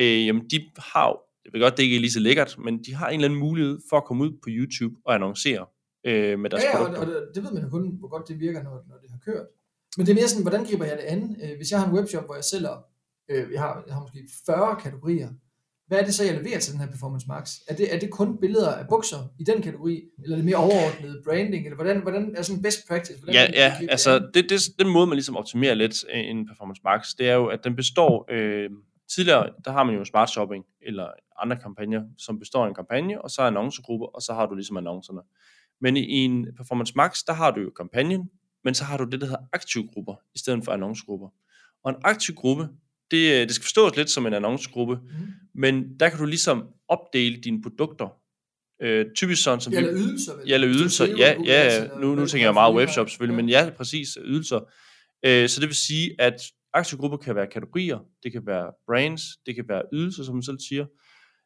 øh, 0.00 0.26
jamen 0.26 0.50
de 0.50 0.60
har 0.76 1.26
jeg 1.44 1.52
ved 1.52 1.60
godt, 1.60 1.76
det 1.76 1.82
ikke 1.82 1.96
er 1.96 2.00
lige 2.00 2.10
så 2.18 2.20
lækkert, 2.20 2.56
men 2.58 2.84
de 2.84 2.94
har 2.94 3.08
en 3.08 3.14
eller 3.14 3.28
anden 3.28 3.40
mulighed 3.40 3.78
for 3.90 3.96
at 3.96 4.04
komme 4.04 4.24
ud 4.24 4.30
på 4.30 4.48
YouTube 4.48 4.94
og 5.04 5.14
annoncere 5.14 5.66
øh, 6.06 6.38
med 6.38 6.50
deres 6.50 6.62
ja, 6.64 6.76
produkter. 6.76 7.00
og, 7.00 7.06
og 7.06 7.34
det 7.34 7.44
ved 7.44 7.52
man 7.52 7.62
jo 7.62 7.68
kun, 7.68 7.96
hvor 7.98 8.08
godt 8.08 8.28
det 8.28 8.40
virker, 8.40 8.62
når, 8.62 8.84
når 8.88 8.96
det 9.02 9.10
har 9.10 9.18
kørt. 9.24 9.46
Men 9.96 10.06
det 10.06 10.12
er 10.12 10.18
mere 10.20 10.28
sådan, 10.28 10.42
hvordan 10.42 10.64
griber 10.64 10.84
jeg 10.84 10.96
det 10.96 11.04
an? 11.04 11.36
Øh, 11.42 11.56
hvis 11.56 11.70
jeg 11.70 11.80
har 11.80 11.86
en 11.88 11.94
webshop, 11.96 12.24
hvor 12.26 12.34
jeg 12.34 12.44
sælger 12.44 12.74
øh, 13.28 13.52
jeg, 13.52 13.60
har, 13.60 13.84
jeg 13.86 13.94
har 13.94 14.00
måske 14.00 14.28
40 14.46 14.76
kategorier. 14.80 15.28
Hvad 15.86 15.98
er 15.98 16.04
det 16.04 16.14
så, 16.14 16.24
jeg 16.24 16.34
leverer 16.34 16.58
til 16.58 16.72
den 16.72 16.80
her 16.80 16.86
Performance 16.88 17.26
Max? 17.28 17.52
Er 17.68 17.74
det, 17.74 17.94
er 17.94 17.98
det 17.98 18.10
kun 18.10 18.38
billeder 18.40 18.74
af 18.74 18.88
bukser 18.88 19.18
i 19.38 19.44
den 19.44 19.62
kategori, 19.62 20.02
eller 20.22 20.36
er 20.36 20.38
det 20.38 20.44
mere 20.44 20.56
overordnet 20.56 21.22
branding, 21.24 21.64
eller 21.64 21.74
hvordan, 21.74 22.02
hvordan 22.02 22.34
er 22.36 22.42
sådan 22.42 22.62
best 22.62 22.88
practice? 22.88 23.18
Hvordan 23.18 23.34
ja, 23.34 23.50
ja 23.54 23.86
altså 23.88 24.30
det, 24.34 24.50
det, 24.50 24.60
den 24.78 24.88
måde, 24.88 25.06
man 25.06 25.16
ligesom 25.16 25.36
optimerer 25.36 25.74
lidt 25.74 26.04
en 26.10 26.46
Performance 26.46 26.80
Max, 26.84 27.14
det 27.18 27.28
er 27.28 27.34
jo, 27.34 27.46
at 27.46 27.64
den 27.64 27.76
består, 27.76 28.26
øh, 28.30 28.70
tidligere, 29.14 29.50
der 29.64 29.72
har 29.72 29.84
man 29.84 29.94
jo 29.94 30.04
smart 30.04 30.30
shopping, 30.30 30.64
eller 30.82 31.08
andre 31.38 31.56
kampagner, 31.56 32.02
som 32.18 32.38
består 32.38 32.64
af 32.64 32.68
en 32.68 32.74
kampagne, 32.74 33.22
og 33.22 33.30
så 33.30 33.42
er 33.42 33.46
annoncegrupper, 33.46 34.06
og 34.06 34.22
så 34.22 34.34
har 34.34 34.46
du 34.46 34.54
ligesom 34.54 34.76
annoncerne. 34.76 35.20
Men 35.80 35.96
i, 35.96 36.00
i 36.00 36.24
en 36.24 36.46
Performance 36.56 36.92
Max, 36.96 37.24
der 37.26 37.32
har 37.32 37.50
du 37.50 37.60
jo 37.60 37.70
kampagnen, 37.70 38.30
men 38.64 38.74
så 38.74 38.84
har 38.84 38.96
du 38.96 39.04
det, 39.04 39.20
der 39.20 39.26
hedder 39.26 39.44
aktive 39.52 39.88
grupper, 39.92 40.14
i 40.34 40.38
stedet 40.38 40.64
for 40.64 40.72
annoncegrupper. 40.72 41.28
Og 41.84 41.90
en 41.90 41.96
aktiv 42.04 42.34
gruppe, 42.34 42.68
det, 43.10 43.32
øh, 43.32 43.40
det 43.40 43.50
skal 43.50 43.64
forstås 43.64 43.96
lidt 43.96 44.10
som 44.10 44.26
en 44.26 44.34
annoncegruppe, 44.34 44.94
mm. 44.94 45.26
men 45.54 45.98
der 46.00 46.08
kan 46.08 46.18
du 46.18 46.24
ligesom 46.24 46.66
opdele 46.88 47.36
dine 47.36 47.62
produkter. 47.62 48.08
Øh, 48.82 49.06
typisk 49.16 49.42
sådan 49.42 49.60
som... 49.60 49.72
Eller 49.72 49.92
ydelser. 49.92 50.32
Ja, 50.46 50.54
eller 50.54 50.68
ydelser. 50.68 51.06
Ja, 51.18 51.34
ja, 51.44 51.86
nu, 52.00 52.14
nu 52.14 52.26
tænker 52.26 52.46
jeg 52.46 52.54
meget 52.54 52.74
webshop 52.74 53.10
selvfølgelig, 53.10 53.36
men 53.36 53.48
ja, 53.48 53.70
præcis, 53.76 54.18
ydelser. 54.24 54.60
Øh, 55.26 55.48
så 55.48 55.60
det 55.60 55.68
vil 55.68 55.76
sige, 55.76 56.14
at 56.18 56.42
aktiegrupper 56.72 57.18
kan 57.18 57.34
være 57.34 57.46
kategorier, 57.46 57.98
det 58.22 58.32
kan 58.32 58.42
være 58.46 58.72
brands, 58.86 59.22
det 59.46 59.54
kan 59.54 59.64
være 59.68 59.82
ydelser, 59.92 60.24
som 60.24 60.34
man 60.34 60.42
selv 60.42 60.58
siger. 60.68 60.86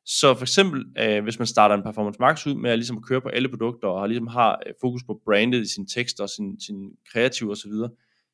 Så 0.07 0.35
for 0.35 0.43
eksempel, 0.43 0.85
øh, 0.99 1.23
hvis 1.23 1.39
man 1.39 1.47
starter 1.47 1.75
en 1.75 1.83
performance 1.83 2.21
max 2.21 2.47
ud 2.47 2.55
med 2.55 2.71
at 2.71 2.79
ligesom 2.79 3.03
køre 3.03 3.21
på 3.21 3.29
alle 3.29 3.49
produkter, 3.49 3.89
og 3.89 4.09
ligesom 4.09 4.27
har 4.27 4.63
øh, 4.67 4.73
fokus 4.81 5.03
på 5.07 5.21
brandet 5.25 5.63
i 5.63 5.73
sin 5.75 5.87
tekst 5.87 6.21
og 6.21 6.29
sin, 6.29 6.61
sin 6.61 6.91
kreativ 7.13 7.51
osv., 7.51 7.73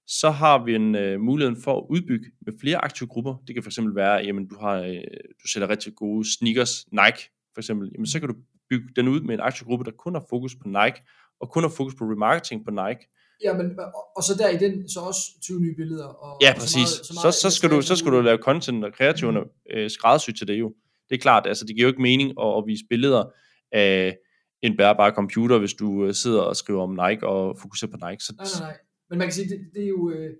så 0.06 0.30
har 0.30 0.64
vi 0.64 0.74
en 0.74 0.94
øh, 0.94 1.20
mulighed 1.20 1.56
for 1.64 1.76
at 1.78 1.84
udbygge 1.90 2.26
med 2.46 2.52
flere 2.60 2.78
aktive 2.84 3.08
grupper. 3.08 3.34
Det 3.46 3.54
kan 3.54 3.62
fx 3.64 3.78
være, 3.94 4.14
jamen 4.14 4.48
du 4.48 4.56
har, 4.60 4.74
øh, 4.76 4.94
du 5.42 5.48
sælger 5.52 5.68
rigtig 5.68 5.94
gode 5.94 6.32
sneakers, 6.38 6.84
Nike 6.92 7.30
for 7.54 7.60
eksempel, 7.60 7.90
jamen 7.94 8.06
så 8.06 8.20
kan 8.20 8.28
du 8.28 8.34
bygge 8.70 8.88
den 8.96 9.08
ud 9.08 9.20
med 9.20 9.34
en 9.34 9.40
aktiegruppe, 9.40 9.84
der 9.84 9.90
kun 9.90 10.14
har 10.14 10.24
fokus 10.30 10.54
på 10.62 10.68
Nike, 10.68 11.02
og 11.40 11.50
kun 11.50 11.62
har 11.62 11.70
fokus 11.70 11.94
på 11.94 12.04
remarketing 12.04 12.64
på 12.64 12.70
Nike. 12.70 13.00
Ja, 13.44 13.52
men, 13.54 13.66
og, 13.78 14.04
og 14.16 14.22
så 14.22 14.32
der 14.38 14.48
i 14.48 14.56
den, 14.56 14.88
så 14.88 15.00
også 15.00 15.20
20 15.42 15.60
nye 15.60 15.74
billeder. 15.76 16.04
Og, 16.06 16.38
Ja, 16.42 16.50
og 16.50 16.56
præcis. 16.60 16.88
Så, 16.88 17.04
Så, 17.04 17.12
meget, 17.24 17.34
så, 17.34 17.40
så, 17.40 17.50
skal 17.56 17.70
du, 17.70 17.82
så 17.82 17.96
skal 17.96 18.12
du 18.12 18.20
lave 18.20 18.38
content 18.38 18.84
og 18.84 18.92
kreativerne 18.92 19.40
Mhm. 19.40 19.48
øh, 19.70 19.90
skræddersy 19.90 20.30
til 20.30 20.48
det 20.48 20.54
jo. 20.60 20.74
Det 21.08 21.14
er 21.14 21.18
klart, 21.18 21.46
altså 21.46 21.64
det 21.64 21.76
giver 21.76 21.86
jo 21.86 21.92
ikke 21.92 22.02
mening 22.02 22.30
at, 22.42 22.46
at 22.58 22.64
vise 22.66 22.84
billeder 22.90 23.24
af 23.72 24.16
en 24.62 24.76
bærbar 24.76 25.10
computer, 25.10 25.58
hvis 25.58 25.74
du 25.74 26.04
øh, 26.06 26.14
sidder 26.14 26.40
og 26.40 26.56
skriver 26.56 26.82
om 26.82 26.90
Nike 27.08 27.26
og 27.26 27.58
fokuserer 27.60 27.90
på 27.90 28.08
Nike. 28.10 28.24
Så, 28.24 28.32
Nej, 28.38 28.46
nej, 28.60 28.68
nej. 28.70 28.76
Men 29.10 29.18
man 29.18 29.26
kan 29.26 29.34
sige, 29.34 29.48
det, 29.48 29.60
det 29.74 29.82
er 29.84 29.88
jo... 29.88 30.10
Øh, 30.10 30.30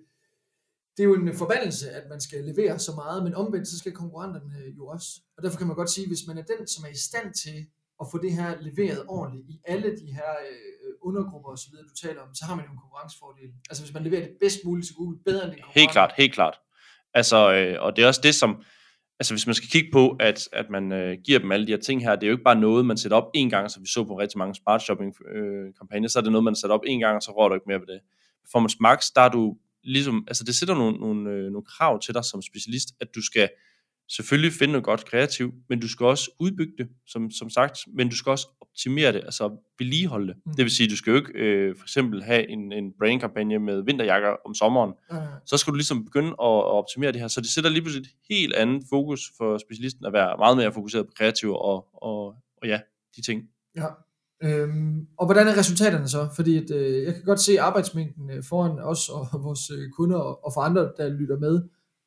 det 0.96 1.02
er 1.02 1.06
jo 1.06 1.14
en 1.14 1.34
forbandelse, 1.34 1.90
at 1.90 2.04
man 2.10 2.20
skal 2.20 2.44
levere 2.44 2.78
så 2.78 2.92
meget, 2.92 3.24
men 3.24 3.34
omvendt, 3.34 3.68
så 3.68 3.78
skal 3.78 3.92
konkurrenterne 3.92 4.52
jo 4.78 4.86
også. 4.86 5.08
Og 5.36 5.42
derfor 5.42 5.58
kan 5.58 5.66
man 5.66 5.76
godt 5.76 5.90
sige, 5.90 6.06
hvis 6.06 6.26
man 6.28 6.38
er 6.38 6.42
den, 6.42 6.66
som 6.66 6.84
er 6.84 6.88
i 6.88 7.02
stand 7.08 7.34
til 7.44 7.58
at 8.00 8.06
få 8.12 8.18
det 8.22 8.32
her 8.32 8.60
leveret 8.60 9.04
ordentligt 9.08 9.46
i 9.48 9.60
alle 9.64 9.90
de 10.00 10.06
her 10.18 10.30
øh, 10.50 10.92
undergrupper 11.02 11.50
osv., 11.50 11.72
du 11.90 11.94
taler 12.06 12.20
om, 12.22 12.34
så 12.34 12.44
har 12.44 12.54
man 12.56 12.64
jo 12.64 12.70
en 12.70 12.78
konkurrencefordel. 12.78 13.50
Altså 13.70 13.82
hvis 13.84 13.94
man 13.94 14.02
leverer 14.02 14.22
det 14.22 14.32
bedst 14.40 14.58
muligt 14.64 14.86
til 14.86 14.96
Google, 14.96 15.18
bedre 15.24 15.44
end 15.44 15.52
din 15.52 15.62
Helt 15.74 15.90
klart, 15.90 16.12
helt 16.16 16.34
klart. 16.34 16.56
Altså, 17.14 17.52
øh, 17.52 17.76
og 17.84 17.96
det 17.96 18.02
er 18.02 18.06
også 18.06 18.20
det, 18.22 18.34
som, 18.34 18.50
altså 19.20 19.34
hvis 19.34 19.46
man 19.46 19.54
skal 19.54 19.68
kigge 19.68 19.90
på, 19.92 20.16
at, 20.20 20.48
at 20.52 20.70
man 20.70 20.92
øh, 20.92 21.18
giver 21.24 21.38
dem 21.38 21.52
alle 21.52 21.66
de 21.66 21.72
her 21.72 21.80
ting 21.80 22.02
her, 22.02 22.16
det 22.16 22.22
er 22.22 22.30
jo 22.30 22.34
ikke 22.34 22.44
bare 22.50 22.60
noget, 22.60 22.86
man 22.86 22.96
sætter 22.96 23.16
op 23.16 23.30
en 23.34 23.50
gang, 23.50 23.70
som 23.70 23.82
vi 23.82 23.88
så 23.88 24.04
på 24.04 24.18
rigtig 24.18 24.38
mange 24.38 24.54
smart 24.54 24.82
shopping 24.82 25.14
øh, 25.34 25.74
kampagner, 25.78 26.08
så 26.08 26.18
er 26.18 26.22
det 26.22 26.32
noget, 26.32 26.44
man 26.44 26.56
sætter 26.56 26.74
op 26.74 26.84
en 26.86 27.00
gang, 27.00 27.16
og 27.16 27.22
så 27.22 27.30
rører 27.30 27.48
du 27.48 27.54
ikke 27.54 27.68
mere 27.68 27.80
ved 27.80 27.86
det. 27.86 28.00
Performance 28.46 28.76
Max, 28.80 29.06
der 29.14 29.20
er 29.20 29.28
du 29.28 29.56
ligesom, 29.82 30.24
altså 30.28 30.44
det 30.44 30.54
sætter 30.54 30.74
nogle, 30.74 30.98
nogle, 30.98 31.30
øh, 31.30 31.50
nogle 31.52 31.64
krav 31.64 32.00
til 32.00 32.14
dig 32.14 32.24
som 32.24 32.42
specialist, 32.42 32.88
at 33.00 33.14
du 33.14 33.22
skal 33.22 33.48
selvfølgelig 34.08 34.52
finde 34.52 34.72
noget 34.72 34.84
godt 34.84 35.04
kreativt, 35.04 35.54
men 35.68 35.80
du 35.80 35.88
skal 35.88 36.06
også 36.06 36.30
udbygge 36.40 36.72
det, 36.78 36.88
som, 37.06 37.30
som 37.30 37.50
sagt, 37.50 37.78
men 37.94 38.08
du 38.08 38.16
skal 38.16 38.30
også 38.30 38.48
optimere 38.60 39.12
det, 39.12 39.20
altså 39.24 39.56
vedligeholde 39.78 40.26
det. 40.26 40.36
Mm. 40.46 40.52
Det 40.54 40.64
vil 40.64 40.70
sige, 40.70 40.90
du 40.90 40.96
skal 40.96 41.10
jo 41.10 41.16
ikke 41.16 41.32
øh, 41.34 41.76
for 41.76 41.84
eksempel 41.84 42.22
have 42.22 42.48
en, 42.48 42.72
en 42.72 42.92
brain-kampagne 42.98 43.58
med 43.58 43.82
vinterjakker 43.82 44.36
om 44.46 44.54
sommeren, 44.54 44.92
Øh, 45.12 45.18
så 45.46 45.56
skal 45.56 45.70
du 45.70 45.76
ligesom 45.76 46.04
begynde 46.04 46.28
at, 46.28 46.34
at 46.38 46.74
optimere 46.80 47.12
det 47.12 47.20
her. 47.20 47.28
Så 47.28 47.40
det 47.40 47.50
sætter 47.50 47.70
lige 47.70 47.82
pludselig 47.82 48.06
et 48.06 48.14
helt 48.28 48.54
andet 48.54 48.82
fokus 48.90 49.20
for 49.36 49.58
specialisten 49.58 50.06
at 50.06 50.12
være 50.12 50.36
meget 50.38 50.56
mere 50.56 50.72
fokuseret 50.72 51.06
på 51.06 51.12
kreativ 51.16 51.50
og, 51.50 51.86
og, 51.92 52.34
og 52.56 52.66
ja, 52.66 52.80
de 53.16 53.22
ting. 53.22 53.42
Ja. 53.76 53.86
Øhm, 54.42 55.06
og 55.18 55.26
hvordan 55.26 55.48
er 55.48 55.58
resultaterne 55.58 56.08
så? 56.08 56.28
Fordi 56.36 56.56
at, 56.56 56.70
øh, 56.70 57.04
jeg 57.04 57.14
kan 57.14 57.22
godt 57.24 57.40
se 57.40 57.60
arbejdsmængden 57.60 58.30
øh, 58.30 58.42
foran 58.48 58.78
os 58.78 59.08
og 59.08 59.26
vores 59.46 59.70
øh, 59.70 59.90
kunder 59.96 60.18
og, 60.18 60.44
og 60.44 60.52
for 60.54 60.60
andre, 60.60 60.82
der 60.96 61.08
lytter 61.08 61.38
med. 61.38 61.62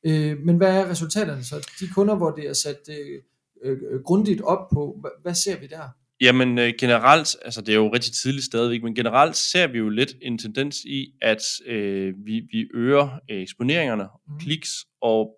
Øh, 0.05 0.37
men 0.45 0.57
hvad 0.57 0.75
er 0.75 0.89
resultaterne 0.89 1.43
så? 1.43 1.55
De 1.79 1.87
kunder, 1.95 2.15
hvor 2.15 2.31
det 2.31 2.49
er 2.49 2.53
sat 2.53 2.79
øh, 2.89 3.21
øh, 3.63 4.01
grundigt 4.05 4.41
op 4.41 4.69
på, 4.73 4.97
hvad, 5.01 5.11
hvad 5.21 5.33
ser 5.33 5.59
vi 5.59 5.67
der? 5.67 5.81
Jamen 6.21 6.59
øh, 6.59 6.73
generelt, 6.79 7.35
altså 7.45 7.61
det 7.61 7.69
er 7.69 7.75
jo 7.75 7.93
rigtig 7.93 8.13
tidligt 8.13 8.45
stadigvæk, 8.45 8.83
men 8.83 8.95
generelt 8.95 9.35
ser 9.35 9.67
vi 9.67 9.77
jo 9.77 9.89
lidt 9.89 10.15
en 10.21 10.37
tendens 10.37 10.77
i, 10.85 11.13
at 11.21 11.41
øh, 11.65 12.13
vi, 12.25 12.41
vi 12.51 12.67
øger 12.73 13.09
øh, 13.31 13.41
eksponeringerne, 13.41 14.03
Mhm. 14.27 14.39
kliks, 14.39 14.69
og 15.01 15.29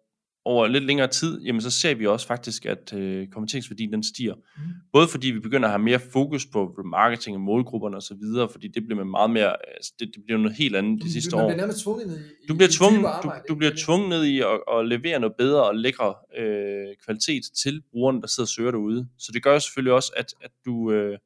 over 0.45 0.67
lidt 0.67 0.83
længere 0.83 1.07
tid, 1.07 1.41
jamen 1.41 1.62
så 1.62 1.71
ser 1.71 1.95
vi 1.95 2.07
også 2.07 2.27
faktisk, 2.27 2.65
at 2.65 2.93
øh, 2.93 3.27
konverteringsværdien 3.27 3.93
den 3.93 4.03
stiger. 4.03 4.36
Mhm. 4.36 4.65
Både 4.93 5.07
fordi 5.07 5.27
vi 5.27 5.39
begynder 5.39 5.67
at 5.67 5.71
have 5.71 5.83
mere 5.83 6.00
fokus 6.00 6.45
på 6.45 6.65
remarketing 6.79 7.36
og 7.36 7.41
målgrupperne 7.41 7.98
osv., 7.98 8.51
fordi 8.51 8.67
det 8.67 8.83
bliver 8.86 8.95
med 8.95 9.05
meget 9.05 9.29
mere, 9.29 9.55
altså 9.75 9.93
det, 10.00 10.12
det 10.15 10.24
bliver 10.25 10.38
noget 10.39 10.57
helt 10.57 10.75
andet 10.75 11.03
de 11.03 11.12
sidste 11.12 11.36
man 11.36 11.45
år. 11.45 11.50
bliver 11.50 11.57
nærmest 11.57 11.83
tvunget 11.83 12.07
ned 12.07 12.19
i, 12.19 12.48
Du 12.48 12.53
bliver, 12.55 12.69
i 12.69 12.71
tvunget, 12.71 13.01
du, 13.01 13.07
arbejde, 13.07 13.43
du 13.48 13.53
ikke? 13.53 13.57
bliver 13.57 13.74
tvunget 13.77 14.10
ned 14.10 14.24
i 14.24 14.39
at, 14.39 14.60
at 14.74 14.88
levere 14.88 15.19
noget 15.19 15.36
bedre 15.38 15.63
og 15.63 15.75
lækre 15.75 16.13
øh, 16.38 16.88
kvalitet 17.05 17.43
til 17.63 17.81
brugerne, 17.91 18.21
der 18.21 18.27
sidder 18.27 18.45
og 18.45 18.50
søger 18.50 18.71
derude. 18.71 19.07
Så 19.19 19.31
det 19.33 19.43
gør 19.43 19.53
jo 19.53 19.60
selvfølgelig 19.60 19.93
også, 19.93 20.12
at, 20.17 20.33
at 20.41 20.51
du, 20.65 20.91
øh, 20.91 21.17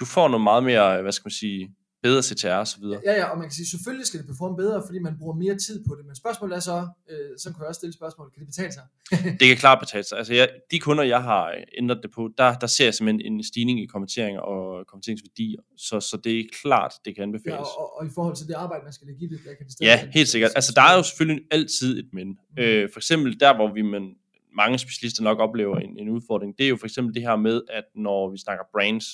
du 0.00 0.04
får 0.04 0.28
noget 0.28 0.42
meget 0.42 0.64
mere, 0.64 1.02
hvad 1.02 1.12
skal 1.12 1.26
man 1.26 1.30
sige, 1.32 1.70
bedre 2.06 2.22
CTR 2.22 2.48
og 2.64 2.68
så 2.74 2.76
videre. 2.80 3.00
Ja, 3.04 3.12
ja, 3.20 3.24
og 3.32 3.38
man 3.38 3.46
kan 3.48 3.54
sige, 3.58 3.68
selvfølgelig 3.74 4.06
skal 4.06 4.20
det 4.20 4.26
performe 4.26 4.56
bedre, 4.56 4.82
fordi 4.86 4.98
man 4.98 5.14
bruger 5.18 5.34
mere 5.34 5.56
tid 5.66 5.84
på 5.88 5.92
det. 5.98 6.04
Men 6.06 6.14
spørgsmålet 6.16 6.56
er 6.56 6.60
så, 6.60 6.88
øh, 7.10 7.30
så 7.38 7.46
kan 7.50 7.58
jeg 7.60 7.68
også 7.68 7.78
stille 7.78 7.92
spørgsmål, 8.00 8.30
kan 8.34 8.40
det 8.40 8.48
betale 8.52 8.72
sig? 8.72 8.84
Det 9.40 9.46
kan 9.48 9.56
klart 9.56 9.78
betale 9.84 10.04
sig. 10.04 10.18
Altså 10.18 10.34
jeg, 10.34 10.48
de 10.70 10.78
kunder, 10.80 11.04
jeg 11.04 11.22
har 11.22 11.54
ændret 11.78 11.98
det 12.02 12.10
på, 12.10 12.22
der, 12.38 12.54
der 12.62 12.66
ser 12.66 12.84
jeg 12.84 12.94
simpelthen 12.94 13.32
en 13.32 13.44
stigning 13.44 13.76
i 13.84 13.86
konverteringer 13.86 14.40
og 14.40 14.86
konverteringsværdier. 14.86 15.60
Så, 15.76 16.00
så 16.00 16.16
det 16.24 16.32
er 16.38 16.44
klart, 16.62 16.92
det 17.04 17.14
kan 17.14 17.22
Ja, 17.22 17.26
anbefales. 17.26 17.58
og, 17.58 17.78
og, 17.78 17.98
og, 17.98 18.06
i 18.06 18.10
forhold 18.14 18.36
til 18.36 18.46
det 18.46 18.54
arbejde, 18.54 18.84
man 18.84 18.92
skal 18.92 19.06
lægge 19.06 19.24
i 19.24 19.28
det, 19.28 19.38
der 19.44 19.54
kan 19.54 19.64
det 19.66 19.72
stadig 19.72 19.86
Ja, 19.86 20.08
helt 20.18 20.28
sikkert. 20.28 20.50
Altså, 20.54 20.72
der 20.76 20.82
er 20.82 20.96
jo 20.96 21.02
selvfølgelig 21.02 21.44
altid 21.50 21.98
et 21.98 22.08
men. 22.12 22.28
Mm. 22.28 22.62
Øh, 22.62 22.88
for 22.92 22.98
eksempel 22.98 23.40
der, 23.40 23.56
hvor 23.56 23.72
vi 23.74 23.82
man, 23.82 24.14
mange 24.56 24.78
specialister 24.78 25.22
nok 25.22 25.38
oplever 25.38 25.76
en, 25.78 25.98
en 25.98 26.08
udfordring, 26.08 26.58
det 26.58 26.64
er 26.64 26.68
jo 26.68 26.76
for 26.76 26.86
eksempel 26.86 27.14
det 27.14 27.22
her 27.22 27.36
med, 27.36 27.62
at 27.70 27.84
når 27.94 28.30
vi 28.30 28.38
snakker 28.38 28.64
brands, 28.72 29.06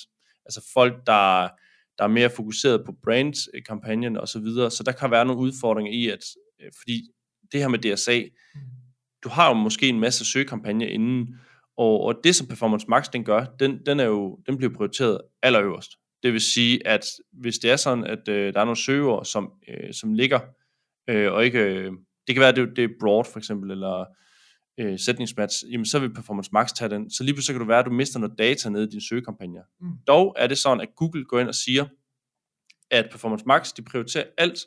altså 0.45 0.61
folk, 0.73 0.93
der, 1.07 1.47
der 1.97 2.03
er 2.03 2.07
mere 2.07 2.29
fokuseret 2.29 2.85
på 2.85 2.95
brand-kampagnen 3.03 4.15
øh, 4.15 4.21
og 4.21 4.27
så 4.27 4.39
videre, 4.39 4.71
så 4.71 4.83
der 4.83 4.91
kan 4.91 5.11
være 5.11 5.25
nogle 5.25 5.41
udfordringer 5.41 5.91
i, 5.91 6.07
at 6.07 6.23
øh, 6.61 6.71
fordi 6.81 7.01
det 7.51 7.59
her 7.59 7.67
med 7.67 7.79
DSA, 7.79 8.21
du 9.23 9.29
har 9.29 9.47
jo 9.47 9.53
måske 9.53 9.89
en 9.89 9.99
masse 9.99 10.25
søgekampagner 10.25 10.87
inden, 10.87 11.35
og, 11.77 12.01
og 12.01 12.15
det 12.23 12.35
som 12.35 12.47
Performance 12.47 12.85
Max 12.89 13.09
den 13.13 13.23
gør, 13.23 13.45
den, 13.59 13.85
den, 13.85 13.99
er 13.99 14.05
jo, 14.05 14.39
den 14.47 14.57
bliver 14.57 14.73
prioriteret 14.73 15.21
allerøverst. 15.43 15.91
Det 16.23 16.33
vil 16.33 16.41
sige, 16.41 16.87
at 16.87 17.05
hvis 17.33 17.57
det 17.57 17.71
er 17.71 17.75
sådan, 17.75 18.03
at 18.03 18.27
øh, 18.27 18.53
der 18.53 18.59
er 18.59 18.65
nogle 18.65 18.77
søger, 18.77 19.23
som, 19.23 19.51
øh, 19.67 19.93
som 19.93 20.13
ligger, 20.13 20.39
øh, 21.09 21.31
og 21.33 21.45
ikke, 21.45 21.59
øh, 21.59 21.91
det 22.27 22.35
kan 22.35 22.39
være, 22.39 22.49
at 22.49 22.55
det, 22.55 22.69
det 22.75 22.83
er 22.83 22.89
broad 22.99 23.25
for 23.25 23.37
eksempel, 23.37 23.71
eller 23.71 24.05
øh, 24.81 24.99
sætningsmatch, 24.99 25.63
jamen 25.71 25.85
så 25.85 25.99
vil 25.99 26.13
Performance 26.13 26.49
Max 26.53 26.73
tage 26.73 26.89
den. 26.89 27.09
Så 27.09 27.23
lige 27.23 27.33
pludselig 27.33 27.53
kan 27.53 27.59
du 27.59 27.67
være, 27.67 27.79
at 27.79 27.85
du 27.85 27.91
mister 27.91 28.19
noget 28.19 28.37
data 28.37 28.69
nede 28.69 28.83
i 28.83 28.87
dine 28.87 29.01
søgekampagner. 29.01 29.61
Mm. 29.81 29.91
Dog 30.07 30.35
er 30.37 30.47
det 30.47 30.57
sådan, 30.57 30.81
at 30.81 30.89
Google 30.95 31.25
går 31.25 31.39
ind 31.39 31.47
og 31.47 31.55
siger, 31.55 31.85
at 32.91 33.07
Performance 33.11 33.45
Max, 33.47 33.73
de 33.73 33.81
prioriterer 33.81 34.25
alt, 34.37 34.59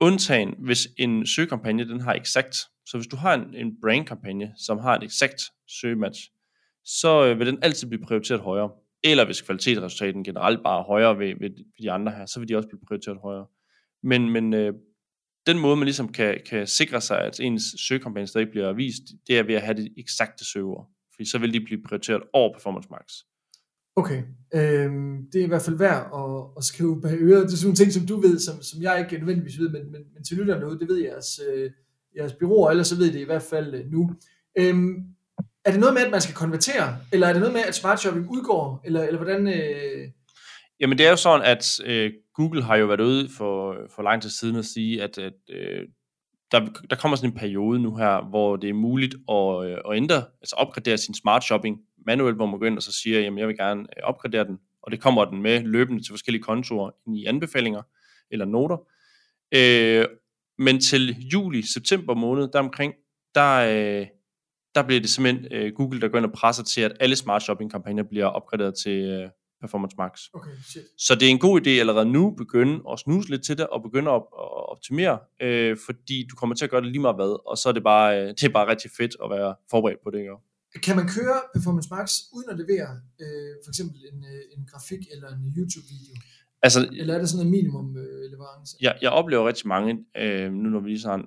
undtagen 0.00 0.54
hvis 0.58 0.88
en 0.98 1.26
søgekampagne, 1.26 1.88
den 1.88 2.00
har 2.00 2.14
exakt. 2.14 2.56
Så 2.86 2.96
hvis 2.96 3.06
du 3.06 3.16
har 3.16 3.34
en, 3.34 3.54
en 3.54 3.80
brand-kampagne, 3.80 4.52
som 4.66 4.78
har 4.78 4.96
et 4.96 5.02
exakt 5.02 5.42
søgematch, 5.68 6.20
så 6.84 7.26
øh, 7.26 7.38
vil 7.38 7.46
den 7.46 7.58
altid 7.62 7.88
blive 7.88 8.04
prioriteret 8.06 8.40
højere. 8.40 8.70
Eller 9.04 9.24
hvis 9.24 9.40
kvalitetsresultaten 9.40 10.24
generelt 10.24 10.62
bare 10.62 10.80
er 10.80 10.84
højere 10.84 11.18
ved, 11.18 11.34
ved, 11.40 11.50
de 11.82 11.90
andre 11.90 12.12
her, 12.12 12.26
så 12.26 12.40
vil 12.40 12.48
de 12.48 12.56
også 12.56 12.68
blive 12.68 12.80
prioriteret 12.88 13.18
højere. 13.22 13.46
Men, 14.02 14.30
men 14.30 14.54
øh, 14.54 14.74
den 15.46 15.58
måde, 15.58 15.76
man 15.76 15.84
ligesom 15.84 16.12
kan, 16.12 16.40
kan 16.50 16.66
sikre 16.66 17.00
sig, 17.00 17.20
at 17.20 17.40
ens 17.40 17.62
søgekampagne 17.78 18.26
stadig 18.26 18.50
bliver 18.50 18.72
vist, 18.72 19.02
det 19.28 19.38
er 19.38 19.42
ved 19.42 19.54
at 19.54 19.62
have 19.62 19.76
det 19.76 19.88
eksakte 19.98 20.44
søgeord. 20.44 20.88
Fordi 21.14 21.30
så 21.30 21.38
vil 21.38 21.52
de 21.52 21.60
blive 21.60 21.82
prioriteret 21.88 22.22
over 22.32 22.52
Performance 22.52 22.88
Max. 22.90 23.04
Okay, 23.96 24.22
øhm, 24.54 25.30
det 25.32 25.40
er 25.40 25.44
i 25.44 25.48
hvert 25.48 25.62
fald 25.62 25.78
værd 25.78 26.10
at, 26.14 26.56
at 26.56 26.64
skrive 26.64 27.00
bag 27.00 27.14
øret. 27.20 27.46
Det 27.46 27.52
er 27.52 27.56
sådan 27.56 27.66
nogle 27.66 27.76
ting, 27.76 27.92
som 27.92 28.06
du 28.06 28.20
ved, 28.20 28.38
som, 28.38 28.62
som 28.62 28.82
jeg 28.82 28.98
ikke 29.00 29.18
nødvendigvis 29.18 29.58
ved, 29.58 29.68
men, 29.68 29.92
men, 29.92 30.00
men 30.14 30.24
til 30.24 30.36
lytterne 30.36 30.60
derude, 30.60 30.78
det 30.78 30.88
ved 30.88 30.98
jeres, 30.98 31.40
øh, 31.48 31.70
jeres 32.16 32.32
byråer, 32.32 32.70
ellers 32.70 32.86
så 32.86 32.96
ved 32.96 33.12
det 33.12 33.20
i 33.20 33.24
hvert 33.24 33.42
fald 33.42 33.74
øh, 33.74 33.90
nu. 33.90 34.10
Øhm, 34.58 34.94
er 35.64 35.70
det 35.70 35.80
noget 35.80 35.94
med, 35.94 36.02
at 36.02 36.10
man 36.10 36.20
skal 36.20 36.34
konvertere, 36.34 36.98
eller 37.12 37.26
er 37.26 37.32
det 37.32 37.40
noget 37.40 37.54
med, 37.54 37.62
at 37.68 37.74
smart 37.74 38.00
shopping 38.00 38.30
udgår, 38.30 38.80
eller, 38.84 39.02
eller 39.02 39.18
hvordan... 39.22 39.48
Øh, 39.48 40.08
Jamen 40.80 40.98
det 40.98 41.06
er 41.06 41.10
jo 41.10 41.16
sådan, 41.16 41.46
at 41.46 41.80
øh, 41.84 42.12
Google 42.34 42.62
har 42.62 42.76
jo 42.76 42.86
været 42.86 43.00
ude 43.00 43.28
for, 43.28 43.76
for 43.96 44.02
lang 44.02 44.22
tid 44.22 44.30
siden 44.30 44.56
at 44.56 44.64
sige, 44.64 45.02
at, 45.02 45.18
at 45.18 45.32
øh, 45.50 45.88
der, 46.52 46.60
der 46.90 46.96
kommer 46.96 47.16
sådan 47.16 47.30
en 47.30 47.36
periode 47.36 47.78
nu 47.78 47.96
her, 47.96 48.28
hvor 48.28 48.56
det 48.56 48.70
er 48.70 48.74
muligt 48.74 49.14
at, 49.14 49.66
øh, 49.66 49.78
at 49.90 49.96
ændre, 49.96 50.24
altså 50.40 50.56
opgradere 50.56 50.98
sin 50.98 51.14
smart 51.14 51.44
shopping 51.44 51.78
manuelt, 52.06 52.36
hvor 52.36 52.46
man 52.46 52.58
går 52.58 52.66
ind 52.66 52.76
og 52.76 52.82
så 52.82 52.92
siger, 52.92 53.20
jamen 53.20 53.38
jeg 53.38 53.48
vil 53.48 53.56
gerne 53.56 53.80
øh, 53.80 54.02
opgradere 54.02 54.44
den, 54.44 54.58
og 54.82 54.92
det 54.92 55.00
kommer 55.00 55.24
den 55.24 55.42
med 55.42 55.60
løbende 55.60 56.02
til 56.02 56.12
forskellige 56.12 56.42
kontorer 56.42 56.90
i 57.16 57.24
anbefalinger 57.24 57.82
eller 58.30 58.44
noter. 58.44 58.76
Øh, 59.54 60.06
men 60.58 60.80
til 60.80 61.16
juli, 61.32 61.62
september 61.62 62.14
måned, 62.14 62.48
der 62.52 62.58
omkring, 62.58 62.94
der, 63.34 63.56
øh, 63.56 64.06
der 64.74 64.82
bliver 64.82 65.00
det 65.00 65.10
simpelthen 65.10 65.52
øh, 65.52 65.72
Google, 65.74 66.00
der 66.00 66.08
går 66.08 66.18
ind 66.18 66.26
og 66.26 66.32
presser 66.32 66.64
til, 66.64 66.80
at 66.80 66.92
alle 67.00 67.16
smart 67.16 67.42
shopping 67.42 67.70
kampagner 67.70 68.02
bliver 68.02 68.26
opgraderet 68.26 68.74
til 68.82 68.98
øh, 68.98 69.30
Performance 69.62 69.96
Max. 69.98 70.12
okay, 70.34 70.50
shit. 70.70 70.82
Så 71.06 71.14
det 71.14 71.26
er 71.26 71.30
en 71.30 71.38
god 71.38 71.60
idé 71.60 71.70
allerede 71.70 72.08
nu 72.16 72.30
begynde 72.42 72.74
at 72.92 72.98
snuse 72.98 73.30
lidt 73.30 73.44
til 73.44 73.58
det 73.58 73.66
og 73.66 73.82
begynde 73.82 74.10
at, 74.10 74.22
at 74.42 74.70
optimere, 74.74 75.18
øh, 75.42 75.76
fordi 75.86 76.26
du 76.30 76.34
kommer 76.36 76.54
til 76.56 76.64
at 76.64 76.70
gøre 76.70 76.80
det 76.80 76.90
lige 76.94 77.00
meget 77.06 77.16
hvad, 77.16 77.32
og 77.50 77.58
så 77.58 77.68
er 77.68 77.72
det 77.72 77.82
bare, 77.82 78.08
øh, 78.20 78.28
det 78.28 78.44
er 78.44 78.48
bare 78.48 78.68
rigtig 78.70 78.90
fedt 78.98 79.16
at 79.24 79.30
være 79.30 79.54
forberedt 79.70 80.00
på 80.04 80.10
det. 80.10 80.18
Ikke? 80.18 80.32
Kan 80.86 80.96
man 80.96 81.06
køre 81.16 81.36
Performance 81.54 81.88
Max 81.90 82.08
uden 82.34 82.48
at 82.52 82.56
levere 82.62 82.88
øh, 83.22 83.52
for 83.64 83.70
eksempel 83.72 83.98
en, 84.12 84.18
øh, 84.32 84.42
en 84.58 84.62
grafik 84.70 85.02
eller 85.14 85.28
en 85.28 85.42
YouTube-video? 85.56 86.14
Altså, 86.62 86.88
Eller 86.92 87.14
er 87.14 87.18
det 87.18 87.28
sådan 87.28 87.46
en 87.46 87.50
minimum 87.50 87.96
øh, 87.96 88.30
leverance? 88.30 88.76
jeg, 88.80 88.98
jeg 89.02 89.10
oplever 89.10 89.48
rigtig 89.48 89.68
mange, 89.68 89.90
øh, 90.16 90.52
nu 90.52 90.68
når 90.68 90.80
vi 90.80 90.88
lige 90.88 91.00
sådan 91.00 91.24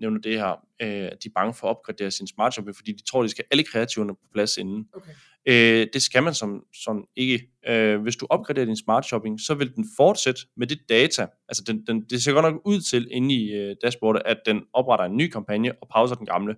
nævner 0.00 0.20
det 0.20 0.38
her, 0.38 0.52
øh, 0.82 1.08
at 1.12 1.18
de 1.22 1.28
er 1.28 1.32
bange 1.34 1.54
for 1.54 1.66
at 1.66 1.70
opgradere 1.70 2.10
sin 2.10 2.26
smart 2.26 2.52
shopping, 2.52 2.76
fordi 2.76 2.92
de 2.92 3.02
tror, 3.02 3.22
de 3.22 3.28
skal 3.28 3.44
alle 3.50 3.64
kreativerne 3.64 4.14
på 4.14 4.26
plads 4.32 4.56
inden. 4.56 4.88
Okay. 4.94 5.10
Øh, 5.46 5.86
det 5.92 6.02
skal 6.02 6.22
man 6.22 6.34
som, 6.34 6.62
som 6.84 7.04
ikke. 7.16 7.48
Øh, 7.68 8.02
hvis 8.02 8.16
du 8.16 8.26
opgraderer 8.30 8.66
din 8.66 8.76
smart 8.76 9.06
shopping, 9.06 9.40
så 9.40 9.54
vil 9.54 9.74
den 9.74 9.84
fortsætte 9.96 10.40
med 10.56 10.66
det 10.66 10.78
data. 10.88 11.26
Altså 11.48 11.64
den, 11.66 11.86
den, 11.86 12.04
det 12.10 12.22
ser 12.22 12.32
godt 12.32 12.52
nok 12.52 12.62
ud 12.64 12.80
til 12.80 13.08
inde 13.10 13.34
i 13.34 13.52
øh, 13.52 13.76
dashboardet, 13.82 14.22
at 14.24 14.36
den 14.46 14.62
opretter 14.72 15.04
en 15.04 15.16
ny 15.16 15.30
kampagne 15.30 15.72
og 15.82 15.88
pauser 15.92 16.14
den 16.14 16.26
gamle. 16.26 16.56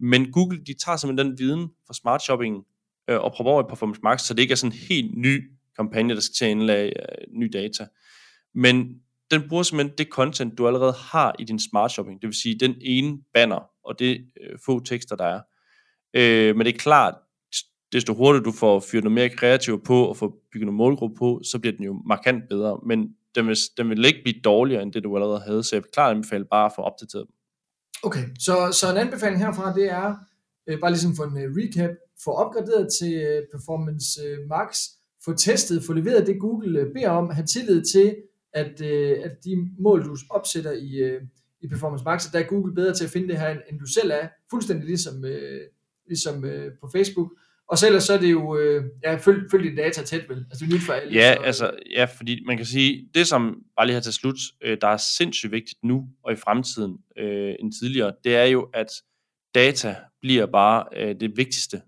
Men 0.00 0.32
Google, 0.32 0.64
de 0.66 0.74
tager 0.84 0.96
simpelthen 0.96 1.30
den 1.30 1.38
viden 1.38 1.68
fra 1.86 1.94
smart 1.94 2.22
shopping 2.22 2.64
øh, 3.10 3.20
og 3.20 3.32
prøver 3.32 3.50
over 3.50 3.62
i 3.62 3.66
Performance 3.68 4.00
Max, 4.02 4.22
så 4.22 4.34
det 4.34 4.42
ikke 4.42 4.52
er 4.52 4.56
sådan 4.56 4.72
en 4.72 4.78
helt 4.88 5.18
ny 5.18 5.50
kampagne, 5.76 6.14
der 6.14 6.20
skal 6.20 6.34
til 6.34 6.44
at 6.44 6.50
indlage 6.50 6.88
øh, 6.88 7.26
ny 7.40 7.50
data. 7.52 7.86
Men 8.54 9.00
den 9.30 9.48
bruger 9.48 9.62
simpelthen 9.62 9.98
det 9.98 10.08
content, 10.08 10.58
du 10.58 10.66
allerede 10.66 10.94
har 10.98 11.34
i 11.38 11.44
din 11.44 11.58
smart 11.58 11.92
shopping, 11.92 12.22
det 12.22 12.26
vil 12.26 12.34
sige 12.34 12.58
den 12.58 12.74
ene 12.80 13.18
banner 13.34 13.70
og 13.84 13.98
det 13.98 14.26
øh, 14.40 14.58
få 14.64 14.80
tekster, 14.80 15.16
der 15.16 15.24
er. 15.24 15.40
Øh, 16.14 16.56
men 16.56 16.66
det 16.66 16.74
er 16.74 16.78
klart, 16.78 17.14
desto 17.94 18.14
hurtigere 18.14 18.44
du 18.44 18.52
får 18.52 18.80
fyret 18.80 19.04
noget 19.04 19.14
mere 19.14 19.28
kreativt 19.28 19.84
på 19.84 20.04
og 20.04 20.16
får 20.16 20.28
bygget 20.52 20.66
noget 20.66 20.76
målgruppe 20.76 21.16
på, 21.16 21.40
så 21.44 21.58
bliver 21.58 21.76
den 21.76 21.84
jo 21.84 22.02
markant 22.06 22.48
bedre. 22.48 22.80
Men 22.86 22.98
den 23.34 23.46
vil, 23.48 23.56
den 23.76 23.90
vil 23.90 24.04
ikke 24.04 24.20
blive 24.24 24.40
dårligere 24.44 24.82
end 24.82 24.92
det, 24.92 25.04
du 25.04 25.16
allerede 25.16 25.40
havde, 25.40 25.62
så 25.62 25.76
jeg 25.76 25.82
vil 25.82 25.90
klart 25.92 26.16
anbefale 26.16 26.44
bare 26.44 26.66
at 26.66 26.72
få 26.76 26.82
opdateret 26.82 27.24
dem. 27.28 27.34
Okay, 28.02 28.24
så, 28.38 28.54
så 28.72 28.90
en 28.90 28.96
anbefaling 28.96 29.40
herfra, 29.44 29.74
det 29.74 29.90
er, 29.90 30.14
øh, 30.66 30.80
bare 30.80 30.90
ligesom 30.90 31.16
for 31.16 31.24
en 31.24 31.38
øh, 31.38 31.56
recap, 31.56 31.90
få 32.24 32.30
opgraderet 32.30 32.88
til 32.98 33.12
øh, 33.12 33.42
Performance 33.52 34.22
øh, 34.22 34.38
Max, 34.48 34.78
få 35.24 35.32
testet, 35.32 35.84
få 35.84 35.92
leveret 35.92 36.26
det 36.26 36.40
Google 36.40 36.80
øh, 36.80 36.92
beder 36.94 37.10
om, 37.10 37.30
have 37.30 37.46
tillid 37.46 37.84
til, 37.84 38.16
at, 38.52 38.80
øh, 38.80 39.16
at 39.24 39.44
de 39.44 39.68
mål, 39.78 40.04
du 40.04 40.16
opsætter 40.30 40.72
i, 40.72 40.94
øh, 40.96 41.22
i 41.60 41.68
Performance 41.68 42.04
Max, 42.04 42.26
at 42.26 42.32
der 42.32 42.38
er 42.38 42.48
Google 42.48 42.74
bedre 42.74 42.94
til 42.94 43.04
at 43.04 43.10
finde 43.10 43.28
det 43.28 43.38
her, 43.38 43.50
end 43.50 43.80
du 43.80 43.86
selv 43.86 44.10
er, 44.10 44.28
fuldstændig 44.50 44.86
ligesom, 44.86 45.24
øh, 45.24 45.60
ligesom 46.06 46.44
øh, 46.44 46.72
på 46.80 46.88
Facebook, 46.92 47.32
og 47.68 47.78
så 47.78 47.86
ellers 47.86 48.04
så 48.04 48.12
er 48.12 48.18
det 48.18 48.30
jo, 48.30 48.56
øh, 48.56 48.84
ja, 49.04 49.16
følg, 49.16 49.50
følg 49.50 49.64
dit 49.64 49.76
data 49.76 50.02
tæt 50.02 50.28
vel. 50.28 50.38
Altså 50.50 50.64
det 50.64 50.72
er 50.72 50.76
nyt 50.76 50.82
for 50.86 50.92
alle. 50.92 51.14
Ja, 51.14 51.34
så, 51.34 51.42
altså, 51.42 51.70
ja, 51.90 52.04
fordi 52.04 52.44
man 52.46 52.56
kan 52.56 52.66
sige, 52.66 53.08
det 53.14 53.26
som, 53.26 53.56
bare 53.76 53.86
lige 53.86 53.94
her 53.94 54.00
til 54.00 54.12
slut, 54.12 54.36
øh, 54.62 54.78
der 54.80 54.88
er 54.88 54.96
sindssygt 54.96 55.52
vigtigt 55.52 55.78
nu 55.82 56.04
og 56.24 56.32
i 56.32 56.36
fremtiden 56.36 56.98
øh, 57.18 57.54
end 57.60 57.72
tidligere, 57.80 58.12
det 58.24 58.36
er 58.36 58.44
jo, 58.44 58.68
at 58.74 58.86
data 59.54 59.96
bliver 60.20 60.46
bare 60.46 60.84
øh, 60.96 61.14
det 61.20 61.36
vigtigste. 61.36 61.82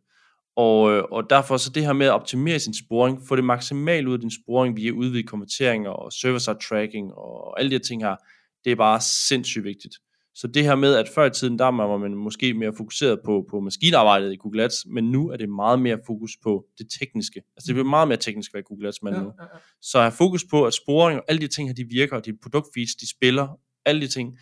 Og, 0.56 0.92
øh, 0.92 1.02
og 1.10 1.30
derfor 1.30 1.56
så 1.56 1.70
det 1.70 1.84
her 1.84 1.92
med 1.92 2.06
at 2.06 2.12
optimere 2.12 2.58
sin 2.58 2.74
sporing, 2.74 3.22
få 3.28 3.36
det 3.36 3.44
maksimalt 3.44 4.08
ud 4.08 4.14
af 4.14 4.20
din 4.20 4.30
sporing 4.44 4.76
via 4.76 4.90
udvidet 4.90 5.28
konverteringer 5.28 5.90
og 5.90 6.12
server-side 6.12 6.58
tracking 6.68 7.12
og 7.14 7.60
alle 7.60 7.70
de 7.70 7.74
her 7.74 7.82
ting 7.82 8.02
her, 8.02 8.16
det 8.64 8.72
er 8.72 8.76
bare 8.76 9.00
sindssygt 9.00 9.64
vigtigt. 9.64 9.94
Så 10.40 10.46
det 10.46 10.64
her 10.64 10.74
med, 10.74 10.94
at 10.94 11.08
før 11.14 11.24
i 11.24 11.30
tiden, 11.30 11.58
der 11.58 11.64
var 11.64 11.96
man 11.96 12.14
måske 12.14 12.54
mere 12.54 12.72
fokuseret 12.76 13.20
på, 13.24 13.46
på 13.50 13.60
maskinarbejdet 13.60 14.32
i 14.32 14.36
Google 14.36 14.62
Ads, 14.62 14.86
men 14.86 15.04
nu 15.12 15.30
er 15.30 15.36
det 15.36 15.48
meget 15.48 15.78
mere 15.78 15.98
fokus 16.06 16.30
på 16.42 16.66
det 16.78 16.86
tekniske. 17.00 17.42
Altså 17.56 17.66
det 17.66 17.74
bliver 17.74 17.88
meget 17.88 18.08
mere 18.08 18.18
teknisk, 18.18 18.52
hvad 18.52 18.62
Google 18.62 18.88
Ads 18.88 19.02
man 19.02 19.14
ja, 19.14 19.20
nu. 19.20 19.26
Ja, 19.26 19.42
ja. 19.42 19.58
Så 19.82 20.00
have 20.00 20.12
fokus 20.12 20.44
på, 20.50 20.64
at 20.64 20.74
sporing 20.74 21.20
og 21.20 21.24
alle 21.28 21.40
de 21.40 21.46
ting 21.46 21.68
her, 21.68 21.74
de 21.74 21.84
virker, 21.84 22.16
og 22.16 22.24
de 22.26 22.36
produktfeeds, 22.42 22.94
de 22.94 23.10
spiller, 23.10 23.48
alle 23.84 24.00
de 24.00 24.08
ting, 24.08 24.38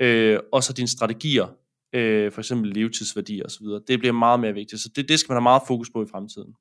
øh, 0.00 0.38
og 0.52 0.62
så 0.62 0.72
dine 0.72 0.88
strategier, 0.88 1.46
øh, 1.94 2.32
for 2.32 2.40
eksempel 2.40 2.72
levetidsværdier 2.72 3.44
osv., 3.44 3.66
det 3.88 3.98
bliver 3.98 4.12
meget 4.12 4.40
mere 4.40 4.52
vigtigt. 4.52 4.82
Så 4.82 4.88
det, 4.96 5.08
det 5.08 5.18
skal 5.18 5.32
man 5.32 5.36
have 5.36 5.48
meget 5.50 5.62
fokus 5.66 5.90
på 5.90 6.02
i 6.02 6.06
fremtiden. 6.10 6.54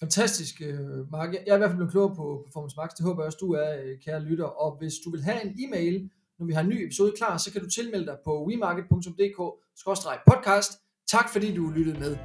Fantastisk, 0.00 0.54
øh, 0.60 1.10
Mark. 1.10 1.32
Jeg 1.32 1.52
er 1.52 1.54
i 1.54 1.58
hvert 1.58 1.70
fald 1.70 1.76
blevet 1.76 1.92
klogere 1.92 2.14
på 2.16 2.42
Performance 2.46 2.76
Max. 2.76 2.90
Det 2.96 3.04
håber 3.06 3.22
jeg 3.22 3.26
også, 3.26 3.38
du 3.40 3.52
er, 3.52 3.70
øh, 3.82 3.98
kære 4.04 4.20
lytter. 4.24 4.44
Og 4.44 4.78
hvis 4.78 4.94
du 5.04 5.10
vil 5.10 5.22
have 5.22 5.44
en 5.46 5.52
e-mail, 5.64 6.10
når 6.38 6.46
vi 6.46 6.52
har 6.52 6.60
en 6.60 6.68
ny 6.68 6.86
episode 6.86 7.12
klar, 7.16 7.36
så 7.36 7.52
kan 7.52 7.62
du 7.62 7.70
tilmelde 7.70 8.06
dig 8.06 8.16
på 8.24 8.46
wemarket.dk-podcast. 8.48 10.82
Tak 11.08 11.32
fordi 11.32 11.54
du 11.54 11.70
lyttede 11.70 12.00
med. 12.00 12.16